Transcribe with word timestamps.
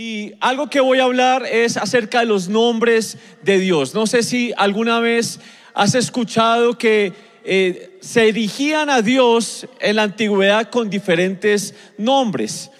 Y 0.00 0.34
algo 0.38 0.70
que 0.70 0.78
voy 0.78 1.00
a 1.00 1.02
hablar 1.02 1.44
es 1.44 1.76
acerca 1.76 2.20
de 2.20 2.26
los 2.26 2.48
nombres 2.48 3.18
de 3.42 3.58
Dios. 3.58 3.94
No 3.94 4.06
sé 4.06 4.22
si 4.22 4.52
alguna 4.56 5.00
vez 5.00 5.40
has 5.74 5.96
escuchado 5.96 6.78
que 6.78 7.12
eh, 7.42 7.98
se 8.00 8.26
dirigían 8.26 8.90
a 8.90 9.02
Dios 9.02 9.66
en 9.80 9.96
la 9.96 10.04
antigüedad 10.04 10.70
con 10.70 10.88
diferentes 10.88 11.74
nombres. 11.96 12.70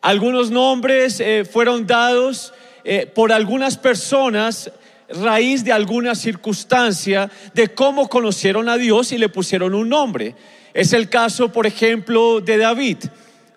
Algunos 0.00 0.52
nombres 0.52 1.18
eh, 1.18 1.44
fueron 1.44 1.88
dados 1.88 2.54
eh, 2.84 3.10
por 3.12 3.32
algunas 3.32 3.76
personas 3.76 4.70
raíz 5.08 5.64
de 5.64 5.72
alguna 5.72 6.14
circunstancia 6.14 7.32
de 7.52 7.74
cómo 7.74 8.08
conocieron 8.08 8.68
a 8.68 8.76
Dios 8.76 9.10
y 9.10 9.18
le 9.18 9.28
pusieron 9.28 9.74
un 9.74 9.88
nombre. 9.88 10.36
Es 10.72 10.92
el 10.92 11.08
caso, 11.08 11.50
por 11.50 11.66
ejemplo, 11.66 12.40
de 12.40 12.58
David. 12.58 12.98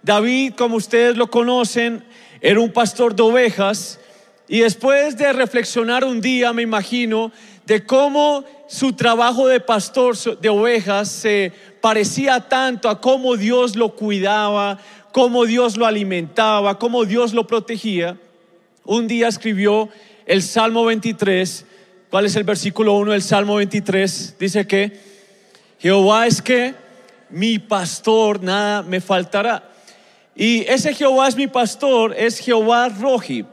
David, 0.01 0.53
como 0.57 0.77
ustedes 0.77 1.15
lo 1.15 1.29
conocen, 1.29 2.03
era 2.43 2.59
un 2.59 2.73
pastor 2.73 3.15
de 3.15 3.23
ovejas 3.23 4.01
y 4.49 4.59
después 4.59 5.17
de 5.17 5.31
reflexionar 5.31 6.03
un 6.03 6.19
día, 6.19 6.51
me 6.51 6.61
imagino, 6.61 7.31
de 7.65 7.85
cómo 7.85 8.43
su 8.67 8.91
trabajo 8.91 9.47
de 9.47 9.61
pastor 9.61 10.17
de 10.41 10.49
ovejas 10.49 11.07
se 11.07 11.53
parecía 11.79 12.41
tanto 12.41 12.89
a 12.89 12.99
cómo 12.99 13.37
Dios 13.37 13.77
lo 13.77 13.95
cuidaba, 13.95 14.77
cómo 15.13 15.45
Dios 15.45 15.77
lo 15.77 15.85
alimentaba, 15.85 16.77
cómo 16.77 17.05
Dios 17.05 17.33
lo 17.33 17.47
protegía, 17.47 18.17
un 18.83 19.07
día 19.07 19.29
escribió 19.29 19.87
el 20.25 20.41
Salmo 20.41 20.83
23. 20.83 21.65
¿Cuál 22.09 22.25
es 22.25 22.35
el 22.35 22.43
versículo 22.43 22.95
1 22.95 23.13
del 23.13 23.21
Salmo 23.21 23.55
23? 23.55 24.35
Dice 24.37 24.67
que 24.67 24.99
Jehová 25.79 26.27
es 26.27 26.41
que 26.41 26.75
mi 27.29 27.57
pastor, 27.57 28.43
nada 28.43 28.81
me 28.81 28.99
faltará. 28.99 29.72
Y 30.35 30.61
ese 30.61 30.93
Jehová 30.93 31.27
es 31.27 31.35
mi 31.35 31.47
pastor, 31.47 32.15
es 32.17 32.39
Jehová 32.39 32.89
Roji, 32.89 33.45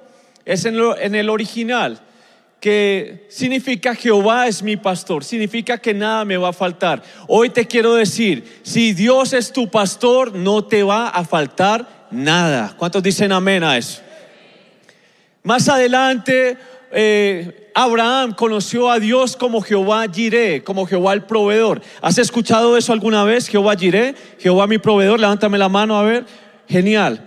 es 0.44 0.64
en, 0.64 1.14
el 1.14 1.28
original, 1.28 2.00
que 2.58 3.26
significa 3.28 3.94
Jehová 3.94 4.46
es 4.46 4.62
mi 4.62 4.76
pastor, 4.76 5.24
significa 5.24 5.78
que 5.78 5.92
nada 5.92 6.24
me 6.24 6.36
va 6.36 6.48
a 6.48 6.52
faltar. 6.52 7.02
Hoy 7.26 7.50
te 7.50 7.66
quiero 7.66 7.94
decir, 7.94 8.60
si 8.62 8.92
Dios 8.92 9.32
es 9.32 9.52
tu 9.52 9.68
pastor, 9.70 10.34
no 10.34 10.64
te 10.64 10.82
va 10.82 11.08
a 11.08 11.24
faltar 11.24 12.06
nada. 12.10 12.74
¿Cuántos 12.76 13.02
dicen 13.02 13.32
amén 13.32 13.62
a 13.62 13.76
eso? 13.76 14.00
Más 15.42 15.68
adelante, 15.68 16.56
eh, 16.92 17.70
Abraham 17.74 18.34
conoció 18.34 18.90
a 18.90 18.98
Dios 18.98 19.36
como 19.36 19.60
Jehová 19.60 20.06
Jireh, 20.12 20.62
como 20.62 20.86
Jehová 20.86 21.12
el 21.12 21.22
proveedor. 21.22 21.80
¿Has 22.02 22.18
escuchado 22.18 22.76
eso 22.76 22.92
alguna 22.92 23.24
vez? 23.24 23.48
Jehová 23.48 23.76
Jireh, 23.76 24.14
Jehová 24.38 24.66
mi 24.66 24.78
proveedor, 24.78 25.20
levántame 25.20 25.58
la 25.58 25.68
mano 25.68 25.98
a 25.98 26.02
ver. 26.02 26.26
Genial. 26.70 27.26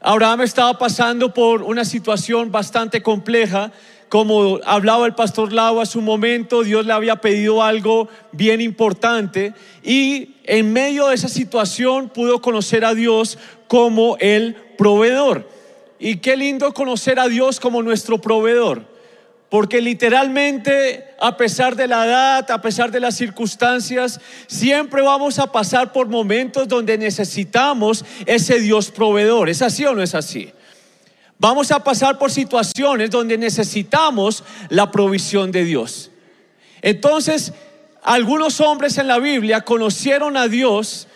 Abraham 0.00 0.42
estaba 0.42 0.78
pasando 0.78 1.34
por 1.34 1.62
una 1.62 1.84
situación 1.84 2.52
bastante 2.52 3.02
compleja. 3.02 3.72
Como 4.08 4.60
hablaba 4.64 5.04
el 5.04 5.16
pastor 5.16 5.52
Lau 5.52 5.80
hace 5.80 5.98
un 5.98 6.04
momento, 6.04 6.62
Dios 6.62 6.86
le 6.86 6.92
había 6.92 7.16
pedido 7.16 7.64
algo 7.64 8.08
bien 8.30 8.60
importante 8.60 9.52
y 9.82 10.36
en 10.44 10.72
medio 10.72 11.08
de 11.08 11.16
esa 11.16 11.28
situación 11.28 12.08
pudo 12.08 12.40
conocer 12.40 12.84
a 12.84 12.94
Dios 12.94 13.36
como 13.66 14.16
el 14.20 14.54
proveedor. 14.78 15.48
Y 15.98 16.18
qué 16.18 16.36
lindo 16.36 16.72
conocer 16.72 17.18
a 17.18 17.26
Dios 17.26 17.58
como 17.58 17.82
nuestro 17.82 18.20
proveedor. 18.20 18.84
Porque 19.48 19.80
literalmente, 19.80 21.14
a 21.18 21.36
pesar 21.36 21.74
de 21.74 21.88
la 21.88 22.04
edad, 22.04 22.50
a 22.50 22.60
pesar 22.60 22.90
de 22.90 23.00
las 23.00 23.16
circunstancias, 23.16 24.20
siempre 24.46 25.00
vamos 25.00 25.38
a 25.38 25.50
pasar 25.50 25.92
por 25.92 26.08
momentos 26.08 26.68
donde 26.68 26.98
necesitamos 26.98 28.04
ese 28.26 28.60
Dios 28.60 28.90
proveedor. 28.90 29.48
¿Es 29.48 29.62
así 29.62 29.86
o 29.86 29.94
no 29.94 30.02
es 30.02 30.14
así? 30.14 30.52
Vamos 31.38 31.70
a 31.70 31.82
pasar 31.82 32.18
por 32.18 32.30
situaciones 32.30 33.10
donde 33.10 33.38
necesitamos 33.38 34.44
la 34.68 34.90
provisión 34.90 35.50
de 35.50 35.64
Dios. 35.64 36.10
Entonces, 36.82 37.52
algunos 38.02 38.60
hombres 38.60 38.98
en 38.98 39.08
la 39.08 39.18
Biblia 39.18 39.62
conocieron 39.62 40.36
a 40.36 40.48
Dios 40.48 41.08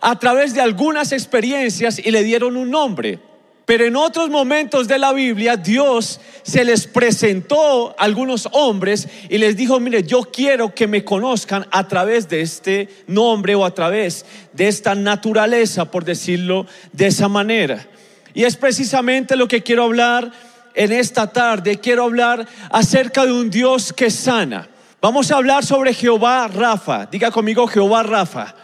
a 0.00 0.18
través 0.18 0.54
de 0.54 0.60
algunas 0.60 1.12
experiencias 1.12 1.98
y 1.98 2.10
le 2.10 2.24
dieron 2.24 2.56
un 2.56 2.70
nombre. 2.70 3.20
Pero 3.68 3.84
en 3.84 3.96
otros 3.96 4.30
momentos 4.30 4.88
de 4.88 4.98
la 4.98 5.12
Biblia, 5.12 5.58
Dios 5.58 6.22
se 6.42 6.64
les 6.64 6.86
presentó 6.86 7.90
a 7.98 8.04
algunos 8.04 8.48
hombres 8.52 9.06
y 9.28 9.36
les 9.36 9.58
dijo, 9.58 9.78
mire, 9.78 10.04
yo 10.04 10.22
quiero 10.22 10.74
que 10.74 10.86
me 10.86 11.04
conozcan 11.04 11.66
a 11.70 11.86
través 11.86 12.30
de 12.30 12.40
este 12.40 12.88
nombre 13.08 13.54
o 13.54 13.66
a 13.66 13.74
través 13.74 14.24
de 14.54 14.68
esta 14.68 14.94
naturaleza, 14.94 15.90
por 15.90 16.06
decirlo 16.06 16.64
de 16.94 17.08
esa 17.08 17.28
manera. 17.28 17.86
Y 18.32 18.44
es 18.44 18.56
precisamente 18.56 19.36
lo 19.36 19.46
que 19.46 19.62
quiero 19.62 19.84
hablar 19.84 20.32
en 20.74 20.90
esta 20.90 21.30
tarde. 21.30 21.76
Quiero 21.76 22.04
hablar 22.04 22.48
acerca 22.70 23.26
de 23.26 23.32
un 23.32 23.50
Dios 23.50 23.92
que 23.92 24.10
sana. 24.10 24.66
Vamos 25.02 25.30
a 25.30 25.36
hablar 25.36 25.62
sobre 25.62 25.92
Jehová 25.92 26.48
Rafa. 26.48 27.04
Diga 27.04 27.30
conmigo 27.30 27.66
Jehová 27.66 28.02
Rafa. 28.02 28.54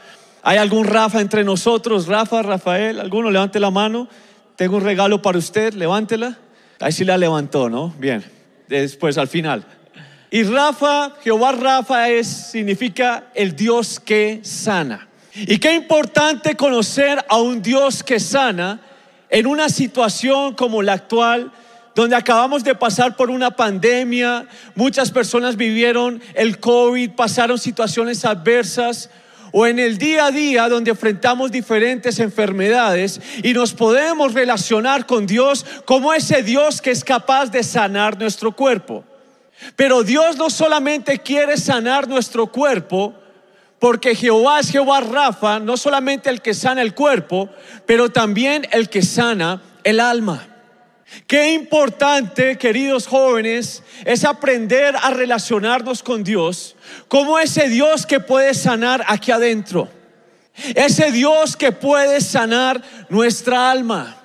¿Hay 0.42 0.56
algún 0.56 0.86
Rafa 0.86 1.20
entre 1.20 1.44
nosotros? 1.44 2.06
Rafa, 2.06 2.40
Rafael, 2.40 3.00
alguno 3.00 3.30
levante 3.30 3.60
la 3.60 3.70
mano. 3.70 4.08
Tengo 4.56 4.76
un 4.76 4.84
regalo 4.84 5.20
para 5.20 5.38
usted, 5.38 5.74
levántela. 5.74 6.38
Ahí 6.80 6.92
sí 6.92 7.04
la 7.04 7.18
levantó, 7.18 7.68
¿no? 7.68 7.92
Bien, 7.98 8.24
después 8.68 9.18
al 9.18 9.28
final. 9.28 9.64
Y 10.30 10.42
Rafa, 10.44 11.12
Jehová 11.22 11.52
Rafa 11.52 12.08
es, 12.08 12.26
significa 12.26 13.24
el 13.34 13.56
Dios 13.56 13.98
que 13.98 14.40
sana. 14.42 15.08
Y 15.34 15.58
qué 15.58 15.74
importante 15.74 16.54
conocer 16.54 17.24
a 17.28 17.38
un 17.38 17.62
Dios 17.62 18.02
que 18.02 18.20
sana 18.20 18.80
en 19.28 19.46
una 19.46 19.68
situación 19.68 20.54
como 20.54 20.82
la 20.82 20.92
actual, 20.92 21.50
donde 21.94 22.14
acabamos 22.14 22.62
de 22.62 22.74
pasar 22.74 23.16
por 23.16 23.30
una 23.30 23.52
pandemia, 23.52 24.46
muchas 24.76 25.10
personas 25.10 25.56
vivieron 25.56 26.22
el 26.34 26.60
COVID, 26.60 27.12
pasaron 27.12 27.58
situaciones 27.58 28.24
adversas, 28.24 29.10
o 29.56 29.68
en 29.68 29.78
el 29.78 29.98
día 29.98 30.26
a 30.26 30.30
día 30.32 30.68
donde 30.68 30.90
enfrentamos 30.90 31.52
diferentes 31.52 32.18
enfermedades 32.18 33.20
y 33.40 33.52
nos 33.52 33.72
podemos 33.72 34.34
relacionar 34.34 35.06
con 35.06 35.26
Dios 35.26 35.64
como 35.84 36.12
ese 36.12 36.42
Dios 36.42 36.82
que 36.82 36.90
es 36.90 37.04
capaz 37.04 37.52
de 37.52 37.62
sanar 37.62 38.18
nuestro 38.18 38.50
cuerpo. 38.50 39.04
Pero 39.76 40.02
Dios 40.02 40.36
no 40.36 40.50
solamente 40.50 41.20
quiere 41.20 41.56
sanar 41.56 42.08
nuestro 42.08 42.48
cuerpo, 42.48 43.14
porque 43.78 44.16
Jehová 44.16 44.58
es 44.58 44.70
Jehová 44.70 45.00
Rafa, 45.00 45.60
no 45.60 45.76
solamente 45.76 46.30
el 46.30 46.42
que 46.42 46.52
sana 46.52 46.82
el 46.82 46.92
cuerpo, 46.92 47.48
pero 47.86 48.10
también 48.10 48.66
el 48.72 48.88
que 48.88 49.02
sana 49.02 49.62
el 49.84 50.00
alma. 50.00 50.48
Qué 51.26 51.52
importante, 51.52 52.58
queridos 52.58 53.06
jóvenes, 53.06 53.82
es 54.04 54.24
aprender 54.24 54.94
a 54.96 55.10
relacionarnos 55.10 56.02
con 56.02 56.22
Dios 56.22 56.76
como 57.08 57.38
ese 57.38 57.68
Dios 57.68 58.06
que 58.06 58.20
puede 58.20 58.54
sanar 58.54 59.04
aquí 59.06 59.30
adentro. 59.30 59.88
Ese 60.74 61.10
Dios 61.10 61.56
que 61.56 61.72
puede 61.72 62.20
sanar 62.20 62.82
nuestra 63.08 63.70
alma. 63.70 64.16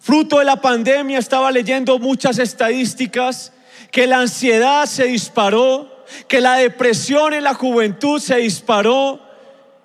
Fruto 0.00 0.38
de 0.38 0.44
la 0.44 0.60
pandemia 0.60 1.18
estaba 1.18 1.50
leyendo 1.50 1.98
muchas 1.98 2.38
estadísticas 2.38 3.52
que 3.90 4.06
la 4.06 4.20
ansiedad 4.20 4.86
se 4.86 5.04
disparó, 5.04 6.04
que 6.26 6.40
la 6.40 6.56
depresión 6.56 7.34
en 7.34 7.44
la 7.44 7.54
juventud 7.54 8.20
se 8.20 8.36
disparó. 8.38 9.20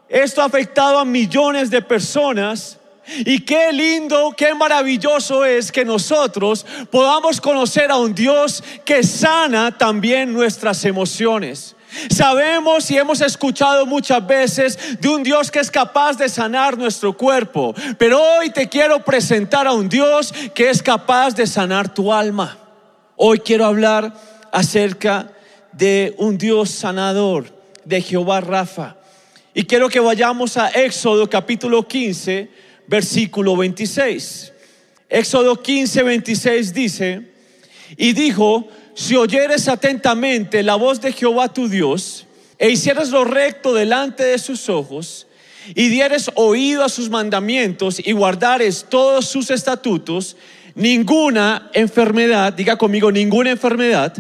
Esto 0.09 0.41
ha 0.41 0.45
afectado 0.45 0.97
a 0.99 1.05
millones 1.05 1.69
de 1.69 1.81
personas 1.81 2.76
y 3.19 3.39
qué 3.39 3.71
lindo, 3.71 4.33
qué 4.35 4.53
maravilloso 4.53 5.45
es 5.45 5.71
que 5.71 5.85
nosotros 5.85 6.65
podamos 6.91 7.39
conocer 7.39 7.89
a 7.89 7.97
un 7.97 8.13
Dios 8.13 8.63
que 8.83 9.03
sana 9.03 9.77
también 9.77 10.33
nuestras 10.33 10.83
emociones. 10.83 11.75
Sabemos 12.09 12.91
y 12.91 12.97
hemos 12.97 13.21
escuchado 13.21 13.85
muchas 13.85 14.25
veces 14.27 14.99
de 14.99 15.07
un 15.07 15.23
Dios 15.23 15.49
que 15.49 15.59
es 15.59 15.71
capaz 15.71 16.17
de 16.17 16.27
sanar 16.27 16.77
nuestro 16.77 17.15
cuerpo, 17.15 17.73
pero 17.97 18.21
hoy 18.21 18.49
te 18.49 18.67
quiero 18.67 19.03
presentar 19.03 19.67
a 19.67 19.73
un 19.73 19.87
Dios 19.87 20.33
que 20.53 20.69
es 20.69 20.83
capaz 20.83 21.33
de 21.33 21.47
sanar 21.47 21.93
tu 21.93 22.13
alma. 22.13 22.57
Hoy 23.15 23.39
quiero 23.39 23.65
hablar 23.65 24.13
acerca 24.51 25.31
de 25.71 26.13
un 26.17 26.37
Dios 26.37 26.71
sanador, 26.71 27.45
de 27.85 28.01
Jehová 28.01 28.41
Rafa. 28.41 28.97
Y 29.53 29.63
quiero 29.63 29.89
que 29.89 29.99
vayamos 29.99 30.57
a 30.57 30.69
Éxodo 30.69 31.29
capítulo 31.29 31.87
15 31.87 32.66
versículo 32.87 33.55
26. 33.55 34.53
Éxodo 35.09 35.61
15, 35.61 36.03
26 36.03 36.73
dice, 36.73 37.21
y 37.95 38.13
dijo, 38.13 38.67
si 38.93 39.15
oyeres 39.15 39.67
atentamente 39.67 40.63
la 40.63 40.75
voz 40.75 40.99
de 40.99 41.13
Jehová 41.13 41.53
tu 41.53 41.69
Dios, 41.69 42.25
e 42.57 42.69
hicieres 42.69 43.09
lo 43.09 43.23
recto 43.23 43.73
delante 43.73 44.23
de 44.23 44.39
sus 44.39 44.67
ojos, 44.69 45.27
y 45.75 45.89
dieres 45.89 46.31
oído 46.35 46.83
a 46.83 46.89
sus 46.89 47.09
mandamientos 47.09 47.99
y 47.99 48.11
guardares 48.13 48.85
todos 48.89 49.27
sus 49.27 49.51
estatutos, 49.51 50.35
ninguna 50.75 51.69
enfermedad, 51.73 52.53
diga 52.53 52.77
conmigo, 52.77 53.11
ninguna 53.11 53.51
enfermedad, 53.51 54.13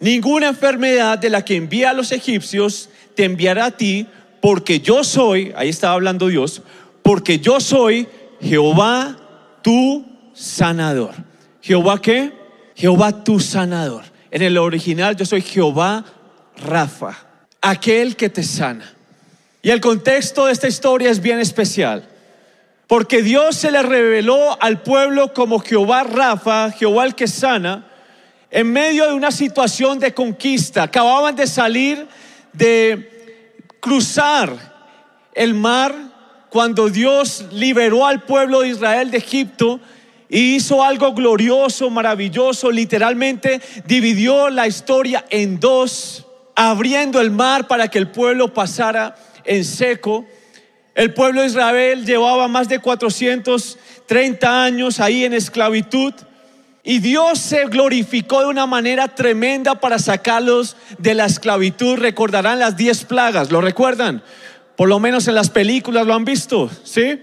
ninguna 0.00 0.48
enfermedad 0.48 1.18
de 1.18 1.30
la 1.30 1.44
que 1.44 1.56
envía 1.56 1.90
a 1.90 1.94
los 1.94 2.12
egipcios 2.12 2.88
te 3.14 3.24
enviará 3.24 3.66
a 3.66 3.76
ti, 3.76 4.06
porque 4.40 4.80
yo 4.80 5.04
soy, 5.04 5.52
ahí 5.56 5.68
estaba 5.68 5.94
hablando 5.94 6.28
Dios, 6.28 6.62
porque 7.02 7.38
yo 7.38 7.60
soy 7.60 8.08
Jehová 8.40 9.16
tu 9.62 10.04
sanador. 10.32 11.14
Jehová 11.60 12.00
qué? 12.00 12.32
Jehová 12.74 13.24
tu 13.24 13.40
sanador. 13.40 14.04
En 14.30 14.42
el 14.42 14.56
original 14.58 15.16
yo 15.16 15.26
soy 15.26 15.42
Jehová 15.42 16.04
Rafa, 16.56 17.16
aquel 17.60 18.16
que 18.16 18.28
te 18.28 18.42
sana. 18.42 18.94
Y 19.62 19.70
el 19.70 19.80
contexto 19.80 20.46
de 20.46 20.52
esta 20.52 20.68
historia 20.68 21.10
es 21.10 21.20
bien 21.20 21.38
especial. 21.38 22.08
Porque 22.86 23.22
Dios 23.22 23.56
se 23.56 23.70
le 23.70 23.82
reveló 23.82 24.60
al 24.60 24.82
pueblo 24.82 25.32
como 25.32 25.60
Jehová 25.60 26.02
Rafa, 26.02 26.70
Jehová 26.72 27.04
el 27.04 27.14
que 27.14 27.28
sana, 27.28 27.86
en 28.50 28.70
medio 28.70 29.06
de 29.06 29.14
una 29.14 29.30
situación 29.30 29.98
de 29.98 30.12
conquista. 30.12 30.82
Acababan 30.82 31.36
de 31.36 31.46
salir 31.46 32.06
de 32.52 33.08
cruzar 33.80 34.72
el 35.34 35.54
mar 35.54 36.11
cuando 36.52 36.90
Dios 36.90 37.46
liberó 37.50 38.04
al 38.06 38.24
pueblo 38.24 38.60
de 38.60 38.68
Israel 38.68 39.10
de 39.10 39.16
Egipto 39.16 39.80
y 40.28 40.56
hizo 40.56 40.84
algo 40.84 41.14
glorioso, 41.14 41.88
maravilloso, 41.88 42.70
literalmente 42.70 43.58
dividió 43.86 44.50
la 44.50 44.66
historia 44.66 45.24
en 45.30 45.58
dos, 45.58 46.26
abriendo 46.54 47.22
el 47.22 47.30
mar 47.30 47.66
para 47.66 47.88
que 47.88 47.96
el 47.98 48.10
pueblo 48.10 48.52
pasara 48.52 49.16
en 49.44 49.64
seco. 49.64 50.26
El 50.94 51.14
pueblo 51.14 51.40
de 51.40 51.46
Israel 51.46 52.04
llevaba 52.04 52.48
más 52.48 52.68
de 52.68 52.80
430 52.80 54.62
años 54.62 55.00
ahí 55.00 55.24
en 55.24 55.32
esclavitud. 55.32 56.12
Y 56.84 56.98
Dios 56.98 57.38
se 57.38 57.64
glorificó 57.64 58.40
de 58.40 58.48
una 58.48 58.66
manera 58.66 59.08
tremenda 59.08 59.76
para 59.76 59.98
sacarlos 59.98 60.76
de 60.98 61.14
la 61.14 61.24
esclavitud. 61.24 61.96
Recordarán 61.96 62.58
las 62.58 62.76
diez 62.76 63.04
plagas, 63.04 63.50
¿lo 63.50 63.62
recuerdan? 63.62 64.22
Por 64.76 64.88
lo 64.88 64.98
menos 64.98 65.28
en 65.28 65.34
las 65.34 65.50
películas 65.50 66.06
lo 66.06 66.14
han 66.14 66.24
visto, 66.24 66.70
¿sí? 66.84 67.20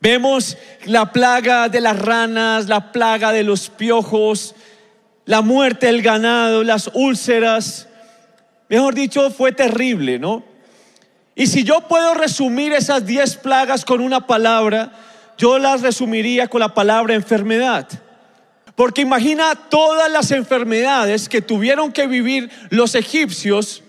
Vemos 0.00 0.56
la 0.84 1.12
plaga 1.12 1.68
de 1.68 1.80
las 1.80 1.98
ranas, 1.98 2.68
la 2.68 2.92
plaga 2.92 3.32
de 3.32 3.42
los 3.42 3.70
piojos, 3.70 4.54
la 5.24 5.40
muerte 5.40 5.86
del 5.86 6.02
ganado, 6.02 6.62
las 6.62 6.90
úlceras. 6.92 7.88
Mejor 8.68 8.94
dicho, 8.94 9.30
fue 9.30 9.52
terrible, 9.52 10.18
¿no? 10.18 10.44
Y 11.34 11.46
si 11.46 11.64
yo 11.64 11.80
puedo 11.88 12.14
resumir 12.14 12.72
esas 12.72 13.06
diez 13.06 13.36
plagas 13.36 13.84
con 13.84 14.00
una 14.00 14.26
palabra, 14.26 14.92
yo 15.36 15.58
las 15.58 15.80
resumiría 15.80 16.46
con 16.48 16.60
la 16.60 16.74
palabra 16.74 17.14
enfermedad. 17.14 17.88
Porque 18.76 19.02
imagina 19.02 19.54
todas 19.54 20.10
las 20.10 20.30
enfermedades 20.30 21.28
que 21.28 21.42
tuvieron 21.42 21.92
que 21.92 22.06
vivir 22.06 22.50
los 22.70 22.94
egipcios 22.94 23.82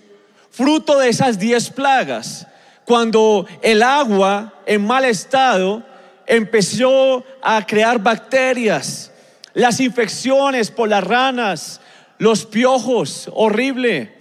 fruto 0.50 0.98
de 0.98 1.08
esas 1.08 1.38
diez 1.38 1.70
plagas. 1.70 2.46
Cuando 2.86 3.46
el 3.62 3.82
agua 3.82 4.54
en 4.64 4.86
mal 4.86 5.04
estado 5.04 5.82
empezó 6.24 7.24
a 7.42 7.66
crear 7.66 7.98
bacterias, 7.98 9.10
las 9.54 9.80
infecciones 9.80 10.70
por 10.70 10.88
las 10.88 11.02
ranas, 11.02 11.80
los 12.18 12.46
piojos, 12.46 13.28
horrible. 13.34 14.14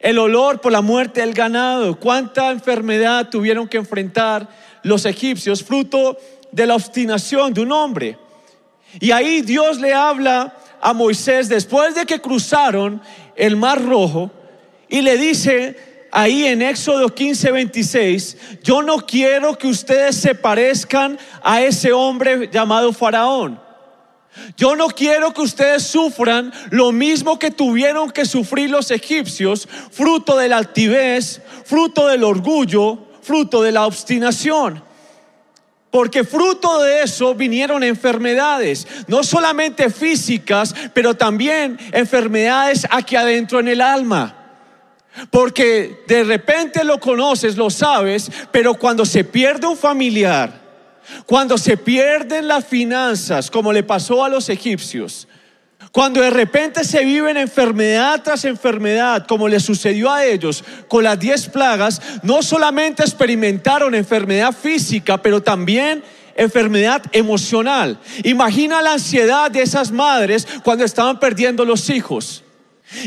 El 0.00 0.18
olor 0.18 0.60
por 0.60 0.72
la 0.72 0.80
muerte 0.80 1.20
del 1.20 1.34
ganado. 1.34 2.00
Cuánta 2.00 2.50
enfermedad 2.50 3.28
tuvieron 3.28 3.68
que 3.68 3.76
enfrentar 3.76 4.48
los 4.82 5.06
egipcios 5.06 5.62
fruto 5.62 6.18
de 6.50 6.66
la 6.66 6.74
obstinación 6.74 7.54
de 7.54 7.60
un 7.60 7.70
hombre. 7.70 8.18
Y 8.98 9.12
ahí 9.12 9.40
Dios 9.42 9.78
le 9.78 9.94
habla 9.94 10.56
a 10.80 10.92
Moisés 10.92 11.48
después 11.48 11.94
de 11.94 12.06
que 12.06 12.20
cruzaron 12.20 13.00
el 13.36 13.54
mar 13.54 13.84
rojo 13.84 14.32
y 14.88 15.02
le 15.02 15.16
dice 15.16 15.87
ahí 16.18 16.46
en 16.46 16.62
Éxodo 16.62 17.14
15, 17.14 17.52
26, 17.52 18.36
yo 18.64 18.82
no 18.82 19.06
quiero 19.06 19.56
que 19.56 19.68
ustedes 19.68 20.16
se 20.16 20.34
parezcan 20.34 21.16
a 21.42 21.62
ese 21.62 21.92
hombre 21.92 22.50
llamado 22.52 22.92
Faraón. 22.92 23.60
Yo 24.56 24.74
no 24.74 24.88
quiero 24.88 25.32
que 25.32 25.42
ustedes 25.42 25.84
sufran 25.84 26.52
lo 26.70 26.90
mismo 26.90 27.38
que 27.38 27.52
tuvieron 27.52 28.10
que 28.10 28.24
sufrir 28.24 28.68
los 28.68 28.90
egipcios, 28.90 29.68
fruto 29.92 30.36
de 30.36 30.48
la 30.48 30.56
altivez, 30.56 31.40
fruto 31.64 32.08
del 32.08 32.24
orgullo, 32.24 32.98
fruto 33.22 33.62
de 33.62 33.70
la 33.70 33.86
obstinación. 33.86 34.82
Porque 35.92 36.24
fruto 36.24 36.82
de 36.82 37.02
eso 37.04 37.36
vinieron 37.36 37.84
enfermedades, 37.84 38.88
no 39.06 39.22
solamente 39.22 39.88
físicas, 39.88 40.74
pero 40.92 41.14
también 41.14 41.78
enfermedades 41.92 42.88
aquí 42.90 43.14
adentro 43.14 43.60
en 43.60 43.68
el 43.68 43.80
alma. 43.80 44.37
Porque 45.30 46.04
de 46.06 46.24
repente 46.24 46.84
lo 46.84 47.00
conoces, 47.00 47.56
lo 47.56 47.70
sabes, 47.70 48.30
pero 48.52 48.74
cuando 48.74 49.04
se 49.04 49.24
pierde 49.24 49.66
un 49.66 49.76
familiar, 49.76 50.60
cuando 51.26 51.58
se 51.58 51.76
pierden 51.76 52.48
las 52.48 52.64
finanzas, 52.64 53.50
como 53.50 53.72
le 53.72 53.82
pasó 53.82 54.24
a 54.24 54.28
los 54.28 54.48
egipcios, 54.48 55.26
cuando 55.92 56.20
de 56.20 56.30
repente 56.30 56.84
se 56.84 57.04
viven 57.04 57.36
enfermedad 57.36 58.22
tras 58.22 58.44
enfermedad, 58.44 59.26
como 59.26 59.48
le 59.48 59.58
sucedió 59.58 60.12
a 60.12 60.24
ellos 60.24 60.62
con 60.86 61.04
las 61.04 61.18
diez 61.18 61.48
plagas, 61.48 62.00
no 62.22 62.42
solamente 62.42 63.02
experimentaron 63.02 63.94
enfermedad 63.94 64.52
física, 64.52 65.20
pero 65.22 65.42
también 65.42 66.02
enfermedad 66.36 67.02
emocional. 67.12 67.98
Imagina 68.22 68.82
la 68.82 68.94
ansiedad 68.94 69.50
de 69.50 69.62
esas 69.62 69.90
madres 69.90 70.46
cuando 70.62 70.84
estaban 70.84 71.18
perdiendo 71.18 71.64
los 71.64 71.90
hijos. 71.90 72.44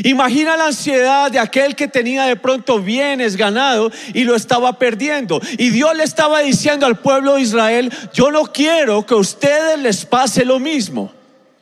Imagina 0.04 0.56
la 0.56 0.66
ansiedad 0.66 1.30
de 1.30 1.40
aquel 1.40 1.74
que 1.74 1.88
tenía 1.88 2.24
de 2.24 2.36
pronto 2.36 2.78
bienes 2.78 3.36
ganado 3.36 3.90
y 4.14 4.24
lo 4.24 4.36
estaba 4.36 4.78
perdiendo. 4.78 5.40
Y 5.58 5.70
Dios 5.70 5.96
le 5.96 6.04
estaba 6.04 6.40
diciendo 6.40 6.86
al 6.86 6.98
pueblo 6.98 7.34
de 7.34 7.42
Israel, 7.42 7.92
yo 8.12 8.30
no 8.30 8.44
quiero 8.44 9.04
que 9.04 9.14
a 9.14 9.18
ustedes 9.18 9.78
les 9.80 10.04
pase 10.04 10.44
lo 10.44 10.60
mismo. 10.60 11.12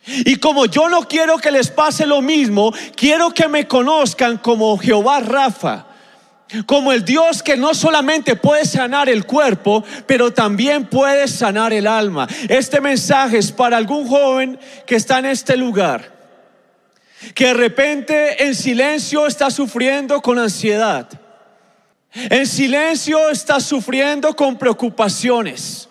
Y 0.06 0.37
como 0.37 0.67
yo 0.67 0.88
no 0.88 1.06
quiero 1.08 1.38
que 1.38 1.50
les 1.50 1.70
pase 1.70 2.06
lo 2.06 2.20
mismo, 2.20 2.72
quiero 2.94 3.31
que 3.31 3.49
me 3.49 3.67
conozcan 3.67 4.38
como 4.38 4.76
Jehová 4.78 5.20
Rafa, 5.20 5.87
como 6.66 6.93
el 6.93 7.05
Dios 7.05 7.43
que 7.43 7.56
no 7.56 7.75
solamente 7.75 8.34
puede 8.34 8.64
sanar 8.64 9.08
el 9.08 9.25
cuerpo, 9.25 9.84
pero 10.06 10.32
también 10.32 10.87
puede 10.87 11.28
sanar 11.28 11.73
el 11.73 11.87
alma. 11.87 12.26
Este 12.49 12.81
mensaje 12.81 13.38
es 13.38 13.52
para 13.52 13.76
algún 13.76 14.08
joven 14.08 14.58
que 14.87 14.96
está 14.96 15.19
en 15.19 15.26
este 15.26 15.56
lugar, 15.56 16.19
que 17.34 17.46
de 17.46 17.55
repente 17.55 18.44
en 18.44 18.55
silencio 18.55 19.26
está 19.26 19.50
sufriendo 19.50 20.20
con 20.20 20.38
ansiedad, 20.38 21.08
en 22.12 22.46
silencio 22.46 23.31
está 23.31 23.61
sufriendo 23.61 24.34
con 24.34 24.56
preocupaciones. 24.56 25.88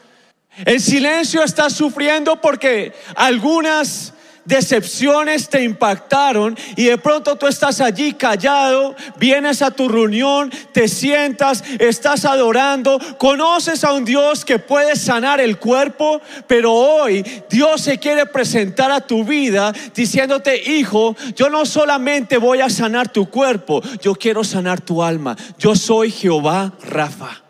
En 0.66 0.80
silencio 0.82 1.42
estás 1.42 1.74
sufriendo 1.74 2.42
porque 2.42 2.92
algunas 3.16 4.14
decepciones 4.50 5.48
te 5.48 5.64
impactaron 5.64 6.58
y 6.76 6.86
de 6.86 6.98
pronto 6.98 7.36
tú 7.36 7.46
estás 7.46 7.80
allí 7.80 8.14
callado, 8.14 8.96
vienes 9.18 9.62
a 9.62 9.70
tu 9.70 9.88
reunión, 9.88 10.52
te 10.74 10.88
sientas, 10.88 11.64
estás 11.78 12.26
adorando, 12.26 13.00
conoces 13.20 13.84
a 13.84 13.94
un 13.94 14.04
Dios 14.04 14.44
que 14.44 14.58
puede 14.58 14.96
sanar 14.96 15.40
el 15.40 15.60
cuerpo, 15.60 16.20
pero 16.48 16.74
hoy 16.74 17.24
Dios 17.50 17.82
se 17.82 18.00
quiere 18.00 18.26
presentar 18.26 18.92
a 18.92 19.02
tu 19.02 19.24
vida 19.24 19.72
diciéndote, 19.94 20.72
hijo, 20.72 21.16
yo 21.36 21.50
no 21.50 21.64
solamente 21.66 22.38
voy 22.38 22.62
a 22.62 22.72
sanar 22.72 23.14
tu 23.14 23.30
cuerpo, 23.30 23.84
yo 24.02 24.16
quiero 24.16 24.44
sanar 24.44 24.82
tu 24.82 25.04
alma. 25.04 25.38
Yo 25.60 25.76
soy 25.76 26.10
Jehová 26.10 26.74
Rafa, 26.82 27.44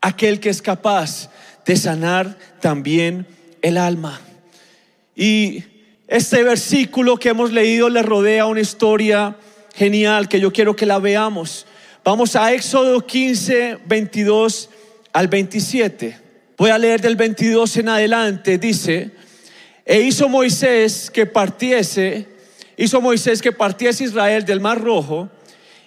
aquel 0.00 0.40
que 0.40 0.48
es 0.48 0.62
capaz 0.62 1.28
de 1.66 1.76
sanar 1.76 2.38
también 2.60 3.26
el 3.60 3.76
alma. 3.76 4.20
Y 5.14 5.75
este 6.08 6.44
versículo 6.44 7.16
que 7.16 7.30
hemos 7.30 7.52
leído 7.52 7.88
le 7.88 8.02
rodea 8.02 8.46
una 8.46 8.60
historia 8.60 9.36
genial 9.74 10.28
que 10.28 10.38
yo 10.38 10.52
quiero 10.52 10.76
que 10.76 10.86
la 10.86 10.98
veamos. 10.98 11.66
Vamos 12.04 12.36
a 12.36 12.52
Éxodo 12.52 13.04
15, 13.04 13.78
22 13.84 14.70
al 15.12 15.26
27. 15.26 16.18
Voy 16.56 16.70
a 16.70 16.78
leer 16.78 17.00
del 17.00 17.16
22 17.16 17.76
en 17.78 17.88
adelante. 17.88 18.56
Dice, 18.56 19.10
e 19.84 20.00
hizo 20.00 20.28
Moisés 20.28 21.10
que 21.10 21.26
partiese, 21.26 22.28
hizo 22.76 23.00
Moisés 23.00 23.42
que 23.42 23.50
partiese 23.50 24.04
Israel 24.04 24.44
del 24.44 24.60
mar 24.60 24.80
rojo, 24.80 25.28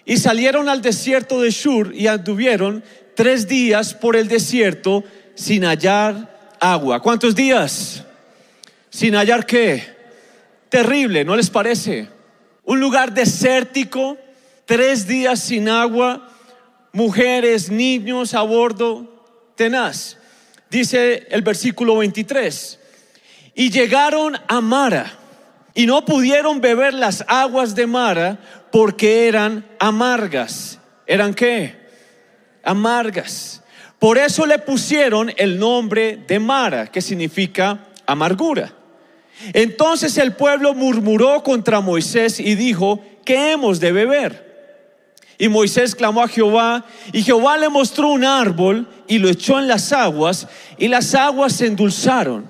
y 0.03 0.17
salieron 0.17 0.67
al 0.67 0.81
desierto 0.81 1.39
de 1.39 1.51
Shur 1.51 1.93
y 1.95 2.07
anduvieron 2.07 2.83
tres 3.15 3.47
días 3.47 3.93
por 3.93 4.15
el 4.15 4.27
desierto 4.27 5.03
sin 5.35 5.63
hallar 5.63 6.55
agua. 6.59 7.01
¿Cuántos 7.01 7.35
días? 7.35 8.03
Sin 8.89 9.15
hallar 9.15 9.45
qué? 9.45 9.98
Terrible, 10.69 11.25
¿no 11.25 11.35
les 11.35 11.49
parece? 11.49 12.07
Un 12.63 12.79
lugar 12.79 13.13
desértico, 13.13 14.17
tres 14.65 15.07
días 15.07 15.39
sin 15.39 15.67
agua, 15.67 16.29
mujeres, 16.93 17.71
niños 17.71 18.33
a 18.35 18.41
bordo, 18.41 19.51
tenaz. 19.55 20.17
Dice 20.69 21.27
el 21.31 21.41
versículo 21.41 21.97
23. 21.97 22.79
Y 23.55 23.71
llegaron 23.71 24.38
a 24.47 24.61
Mara 24.61 25.11
y 25.73 25.88
no 25.88 26.05
pudieron 26.05 26.61
beber 26.61 26.93
las 26.93 27.25
aguas 27.27 27.73
de 27.73 27.88
Mara 27.88 28.39
porque 28.71 29.27
eran 29.27 29.65
amargas. 29.79 30.79
¿Eran 31.07 31.33
qué? 31.33 31.75
Amargas. 32.63 33.63
Por 33.97 34.17
eso 34.17 34.45
le 34.45 34.59
pusieron 34.59 35.31
el 35.35 35.57
nombre 35.57 36.17
de 36.27 36.39
Mara, 36.39 36.88
que 36.88 37.01
significa 37.01 37.88
amargura. 38.05 38.73
Entonces 39.53 40.17
el 40.17 40.34
pueblo 40.34 40.74
murmuró 40.74 41.43
contra 41.43 41.81
Moisés 41.81 42.39
y 42.39 42.55
dijo, 42.55 43.01
¿qué 43.24 43.51
hemos 43.51 43.79
de 43.79 43.91
beber? 43.91 44.50
Y 45.38 45.48
Moisés 45.48 45.96
clamó 45.96 46.22
a 46.22 46.27
Jehová, 46.27 46.86
y 47.13 47.24
Jehová 47.24 47.58
le 47.58 47.69
mostró 47.69 48.10
un 48.10 48.25
árbol 48.25 48.89
y 49.08 49.19
lo 49.19 49.29
echó 49.29 49.58
en 49.58 49.69
las 49.69 49.93
aguas, 49.93 50.48
y 50.77 50.89
las 50.89 51.15
aguas 51.15 51.53
se 51.53 51.67
endulzaron. 51.67 52.46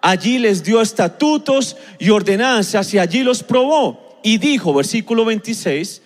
Allí 0.00 0.38
les 0.38 0.64
dio 0.64 0.80
estatutos 0.80 1.76
y 1.98 2.08
ordenanzas, 2.08 2.94
y 2.94 2.98
allí 2.98 3.22
los 3.22 3.42
probó. 3.42 4.18
Y 4.22 4.38
dijo, 4.38 4.72
versículo 4.72 5.26
26, 5.26 6.00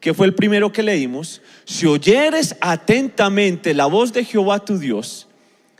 que 0.00 0.12
fue 0.12 0.26
el 0.26 0.34
primero 0.34 0.70
que 0.70 0.82
leímos, 0.82 1.40
si 1.64 1.86
oyeres 1.86 2.54
atentamente 2.60 3.72
la 3.72 3.86
voz 3.86 4.12
de 4.12 4.26
Jehová 4.26 4.62
tu 4.62 4.78
Dios, 4.78 5.26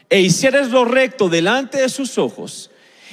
e 0.09 0.21
hicieres 0.21 0.71
lo 0.71 0.87
recto 0.87 1.29
delante 1.29 1.83
de 1.83 1.89
sus 1.91 2.17
ojos, 2.17 2.71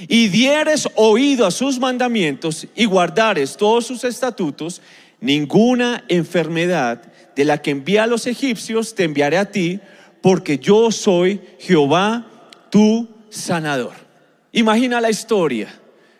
y 0.08 0.28
dieres 0.28 0.88
oído 0.96 1.46
a 1.46 1.52
sus 1.52 1.80
mandamientos, 1.80 2.68
y 2.76 2.86
guardares 2.86 3.58
todos 3.58 3.86
sus 3.86 4.04
estatutos, 4.04 4.82
ninguna 5.20 6.04
enfermedad 6.08 7.02
de 7.36 7.46
la 7.46 7.62
que 7.62 7.72
envía 7.72 8.04
a 8.04 8.08
los 8.08 8.28
egipcios 8.28 8.96
te 8.96 9.04
enviaré 9.04 9.38
a 9.38 9.52
ti, 9.52 9.80
porque 10.22 10.58
yo 10.58 10.92
soy 10.92 11.42
Jehová 11.60 12.26
tu 12.70 13.08
sanador. 13.30 13.94
Imagina 14.52 15.02
la 15.02 15.10
historia. 15.10 15.68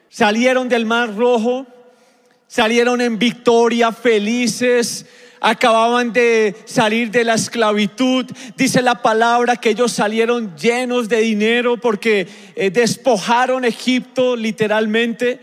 Salieron 0.10 0.70
del 0.70 0.86
mar 0.86 1.16
rojo, 1.16 1.66
salieron 2.48 3.02
en 3.02 3.18
victoria, 3.18 3.92
felices, 3.92 5.06
acababan 5.46 6.12
de 6.12 6.56
salir 6.66 7.12
de 7.12 7.24
la 7.24 7.36
esclavitud. 7.36 8.26
Dice 8.58 8.82
la 8.82 9.04
palabra 9.04 9.58
que 9.58 9.70
ellos 9.70 9.92
salieron 9.92 10.56
llenos 10.58 11.08
de 11.08 11.20
dinero 11.20 11.78
porque 11.78 12.28
eh, 12.56 12.72
despojaron 12.72 13.64
Egipto 13.64 14.36
literalmente 14.36 15.40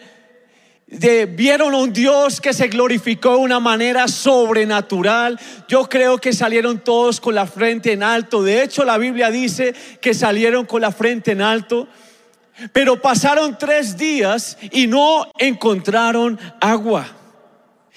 vieron 1.29 1.73
a 1.73 1.79
un 1.79 1.93
Dios 1.93 2.41
que 2.41 2.53
se 2.53 2.69
glorificó 2.69 3.37
de 3.37 3.39
una 3.39 3.61
manera 3.61 4.09
sobrenatural. 4.09 5.41
Yo 5.69 5.89
creo 5.89 6.19
que 6.19 6.33
salieron 6.33 6.81
todos 6.81 7.21
con 7.21 7.35
la 7.35 7.47
frente 7.47 7.93
en 7.93 8.03
alto. 8.03 8.43
De 8.43 8.63
hecho, 8.63 8.85
la 8.85 8.99
Biblia 8.99 9.31
dice 9.31 9.73
que 10.01 10.13
salieron 10.15 10.67
con 10.67 10.83
la 10.83 10.93
frente 10.93 11.31
en 11.31 11.41
alto. 11.41 11.89
Pero 12.73 13.01
pasaron 13.01 13.57
tres 13.57 13.97
días 13.97 14.59
y 14.71 14.87
no 14.87 15.31
encontraron 15.39 16.39
agua. 16.61 17.22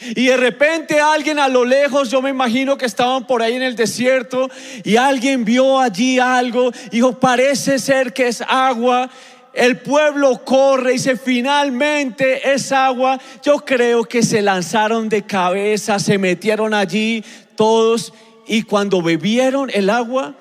Y 0.02 0.26
de 0.26 0.38
repente 0.38 1.00
alguien 1.00 1.40
a 1.40 1.48
lo 1.48 1.64
lejos, 1.64 2.12
yo 2.12 2.22
me 2.22 2.30
imagino 2.30 2.78
que 2.78 2.86
estaban 2.86 3.26
por 3.26 3.42
ahí 3.42 3.56
en 3.56 3.64
el 3.64 3.76
desierto, 3.76 4.50
y 4.84 4.98
alguien 4.98 5.46
vio 5.46 5.80
allí 5.80 6.20
algo, 6.20 6.72
dijo, 6.92 7.20
parece 7.20 7.80
ser 7.80 8.14
que 8.14 8.28
es 8.28 8.42
agua 8.42 9.10
el 9.56 9.78
pueblo 9.78 10.44
corre 10.44 10.92
y 10.92 10.94
dice, 10.96 11.16
finalmente 11.16 12.54
es 12.54 12.72
agua. 12.74 13.20
Yo 13.42 13.60
creo 13.60 14.04
que 14.04 14.22
se 14.22 14.42
lanzaron 14.42 15.08
de 15.08 15.24
cabeza, 15.24 15.98
se 15.98 16.18
metieron 16.18 16.74
allí 16.74 17.24
todos 17.56 18.14
y 18.48 18.64
cuando 18.64 19.02
bebieron 19.02 19.72
el 19.74 19.90
agua, 19.90 20.36